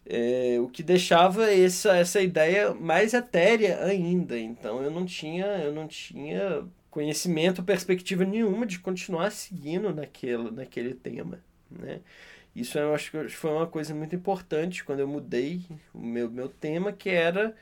É, 0.06 0.58
o 0.60 0.68
que 0.68 0.82
deixava 0.82 1.52
essa, 1.52 1.96
essa 1.96 2.20
ideia 2.20 2.72
mais 2.74 3.14
etérea 3.14 3.84
ainda. 3.84 4.38
Então 4.38 4.82
eu 4.82 4.90
não 4.90 5.04
tinha, 5.04 5.46
eu 5.46 5.72
não 5.72 5.86
tinha 5.86 6.66
conhecimento, 6.90 7.62
perspectiva 7.62 8.24
nenhuma 8.24 8.66
de 8.66 8.78
continuar 8.78 9.30
seguindo 9.30 9.94
naquele, 9.94 10.50
naquele 10.50 10.94
tema, 10.94 11.40
né? 11.70 12.00
Isso 12.56 12.78
eu 12.78 12.94
acho 12.94 13.10
que 13.10 13.28
foi 13.28 13.50
uma 13.52 13.66
coisa 13.66 13.94
muito 13.94 14.16
importante 14.16 14.82
quando 14.84 15.00
eu 15.00 15.08
mudei 15.08 15.62
o 15.94 16.00
meu, 16.00 16.30
meu 16.30 16.48
tema, 16.48 16.92
que 16.92 17.08
era 17.10 17.54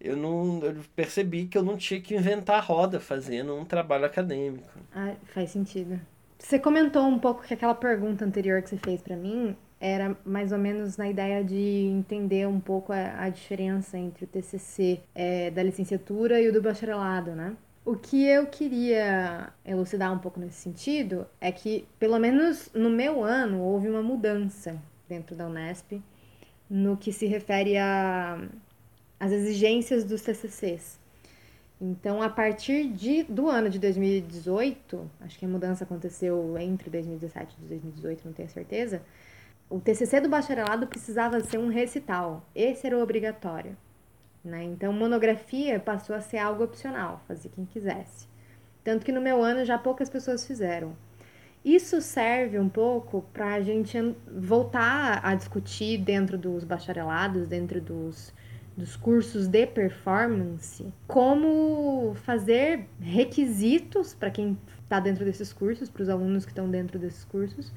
eu 0.00 0.16
não 0.16 0.60
eu 0.62 0.76
percebi 0.96 1.46
que 1.46 1.58
eu 1.58 1.62
não 1.62 1.76
tinha 1.76 2.00
que 2.00 2.14
inventar 2.14 2.64
roda 2.64 2.98
fazendo 2.98 3.54
um 3.54 3.64
trabalho 3.64 4.06
acadêmico. 4.06 4.68
Ah, 4.94 5.14
faz 5.26 5.50
sentido. 5.50 6.00
Você 6.38 6.58
comentou 6.58 7.06
um 7.06 7.18
pouco 7.18 7.42
que 7.42 7.52
aquela 7.52 7.74
pergunta 7.74 8.24
anterior 8.24 8.62
que 8.62 8.70
você 8.70 8.78
fez 8.78 9.02
para 9.02 9.14
mim 9.14 9.54
era 9.78 10.16
mais 10.24 10.52
ou 10.52 10.58
menos 10.58 10.96
na 10.96 11.08
ideia 11.08 11.44
de 11.44 11.86
entender 11.86 12.46
um 12.46 12.60
pouco 12.60 12.92
a, 12.92 13.24
a 13.24 13.28
diferença 13.28 13.98
entre 13.98 14.24
o 14.24 14.28
TCC 14.28 15.00
é, 15.14 15.50
da 15.50 15.62
licenciatura 15.62 16.40
e 16.40 16.48
o 16.48 16.52
do 16.52 16.60
bacharelado, 16.60 17.32
né? 17.32 17.56
O 17.84 17.96
que 17.96 18.26
eu 18.26 18.46
queria 18.46 19.52
elucidar 19.64 20.12
um 20.12 20.18
pouco 20.18 20.38
nesse 20.38 20.60
sentido 20.60 21.26
é 21.40 21.50
que, 21.50 21.86
pelo 21.98 22.18
menos 22.18 22.70
no 22.74 22.90
meu 22.90 23.24
ano, 23.24 23.60
houve 23.60 23.88
uma 23.88 24.02
mudança 24.02 24.76
dentro 25.08 25.34
da 25.34 25.46
Unesp 25.46 26.00
no 26.68 26.96
que 26.96 27.12
se 27.12 27.26
refere 27.26 27.78
a 27.78 28.38
as 29.20 29.30
exigências 29.30 30.02
dos 30.02 30.22
TCCs. 30.22 30.98
Então, 31.78 32.20
a 32.22 32.28
partir 32.28 32.88
de, 32.88 33.22
do 33.22 33.48
ano 33.48 33.68
de 33.68 33.78
2018, 33.78 35.10
acho 35.20 35.38
que 35.38 35.44
a 35.44 35.48
mudança 35.48 35.84
aconteceu 35.84 36.56
entre 36.58 36.90
2017 36.90 37.56
e 37.58 37.68
2018, 37.68 38.22
não 38.24 38.32
tenho 38.32 38.48
certeza, 38.48 39.02
o 39.68 39.78
TCC 39.78 40.20
do 40.20 40.28
bacharelado 40.28 40.86
precisava 40.86 41.40
ser 41.40 41.58
um 41.58 41.68
recital. 41.68 42.44
Esse 42.54 42.86
era 42.86 42.98
o 42.98 43.02
obrigatório. 43.02 43.76
Né? 44.44 44.64
Então, 44.64 44.92
monografia 44.92 45.78
passou 45.78 46.16
a 46.16 46.20
ser 46.20 46.38
algo 46.38 46.64
opcional, 46.64 47.22
fazia 47.28 47.50
quem 47.54 47.64
quisesse. 47.64 48.26
Tanto 48.82 49.04
que 49.04 49.12
no 49.12 49.20
meu 49.20 49.42
ano 49.42 49.64
já 49.64 49.78
poucas 49.78 50.08
pessoas 50.08 50.46
fizeram. 50.46 50.96
Isso 51.64 52.00
serve 52.00 52.58
um 52.58 52.68
pouco 52.68 53.22
para 53.34 53.54
a 53.54 53.60
gente 53.60 53.96
voltar 54.26 55.20
a 55.22 55.34
discutir 55.34 55.98
dentro 55.98 56.38
dos 56.38 56.64
bacharelados, 56.64 57.46
dentro 57.46 57.80
dos 57.80 58.32
dos 58.80 58.96
cursos 58.96 59.46
de 59.46 59.66
performance, 59.66 60.86
como 61.06 62.14
fazer 62.24 62.86
requisitos 62.98 64.14
para 64.14 64.30
quem 64.30 64.58
está 64.82 64.98
dentro 64.98 65.24
desses 65.24 65.52
cursos, 65.52 65.90
para 65.90 66.02
os 66.02 66.08
alunos 66.08 66.44
que 66.44 66.50
estão 66.50 66.68
dentro 66.68 66.98
desses 66.98 67.24
cursos, 67.24 67.72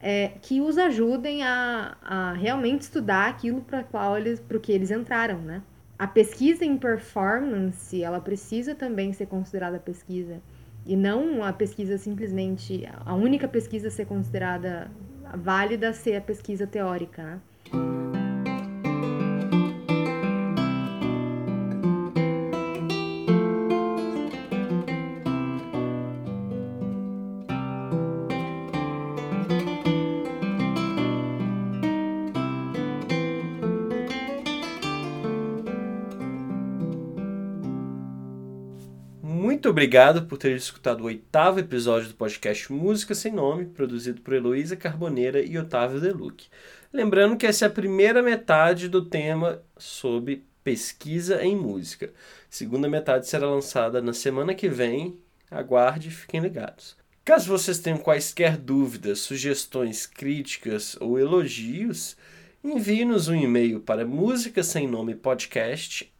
é, 0.00 0.32
que 0.40 0.60
os 0.60 0.78
ajudem 0.78 1.42
a, 1.42 1.96
a 2.02 2.32
realmente 2.32 2.82
estudar 2.82 3.28
aquilo 3.28 3.60
para 3.60 3.84
qual 3.84 4.16
eles, 4.16 4.40
para 4.40 4.56
o 4.56 4.60
que 4.60 4.72
eles 4.72 4.90
entraram, 4.90 5.38
né? 5.38 5.62
A 5.98 6.06
pesquisa 6.06 6.64
em 6.64 6.76
performance, 6.76 8.02
ela 8.02 8.20
precisa 8.20 8.74
também 8.74 9.12
ser 9.12 9.26
considerada 9.26 9.78
pesquisa 9.78 10.40
e 10.86 10.96
não 10.96 11.42
a 11.44 11.52
pesquisa 11.52 11.98
simplesmente 11.98 12.88
a 13.04 13.14
única 13.14 13.48
pesquisa 13.48 13.88
a 13.88 13.90
ser 13.90 14.06
considerada 14.06 14.90
válida 15.36 15.92
ser 15.92 16.16
a 16.16 16.20
pesquisa 16.20 16.66
teórica. 16.66 17.22
Né? 17.72 17.97
Obrigado 39.78 40.24
por 40.24 40.36
ter 40.38 40.56
escutado 40.56 41.02
o 41.02 41.04
oitavo 41.04 41.60
episódio 41.60 42.08
do 42.08 42.14
podcast 42.16 42.72
Música 42.72 43.14
Sem 43.14 43.30
Nome, 43.30 43.64
produzido 43.64 44.20
por 44.20 44.34
Heloísa 44.34 44.74
Carboneira 44.74 45.40
e 45.40 45.56
Otávio 45.56 46.00
Deluc. 46.00 46.48
Lembrando 46.92 47.36
que 47.36 47.46
essa 47.46 47.64
é 47.64 47.68
a 47.68 47.70
primeira 47.70 48.20
metade 48.20 48.88
do 48.88 49.04
tema 49.04 49.62
sobre 49.76 50.44
pesquisa 50.64 51.44
em 51.44 51.54
música. 51.54 52.12
Segunda 52.50 52.88
metade 52.88 53.28
será 53.28 53.46
lançada 53.46 54.02
na 54.02 54.12
semana 54.12 54.52
que 54.52 54.68
vem. 54.68 55.16
Aguarde 55.48 56.08
e 56.08 56.10
fiquem 56.10 56.40
ligados. 56.40 56.96
Caso 57.24 57.46
vocês 57.46 57.78
tenham 57.78 58.00
quaisquer 58.00 58.56
dúvidas, 58.56 59.20
sugestões, 59.20 60.08
críticas 60.08 60.96
ou 61.00 61.20
elogios, 61.20 62.16
envie-nos 62.64 63.28
um 63.28 63.36
e-mail 63.36 63.78
para 63.78 64.04
música 64.04 64.64
sem 64.64 64.88
nome 64.88 65.14
podcast 65.14 66.12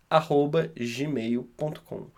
gmail.com. 0.76 2.17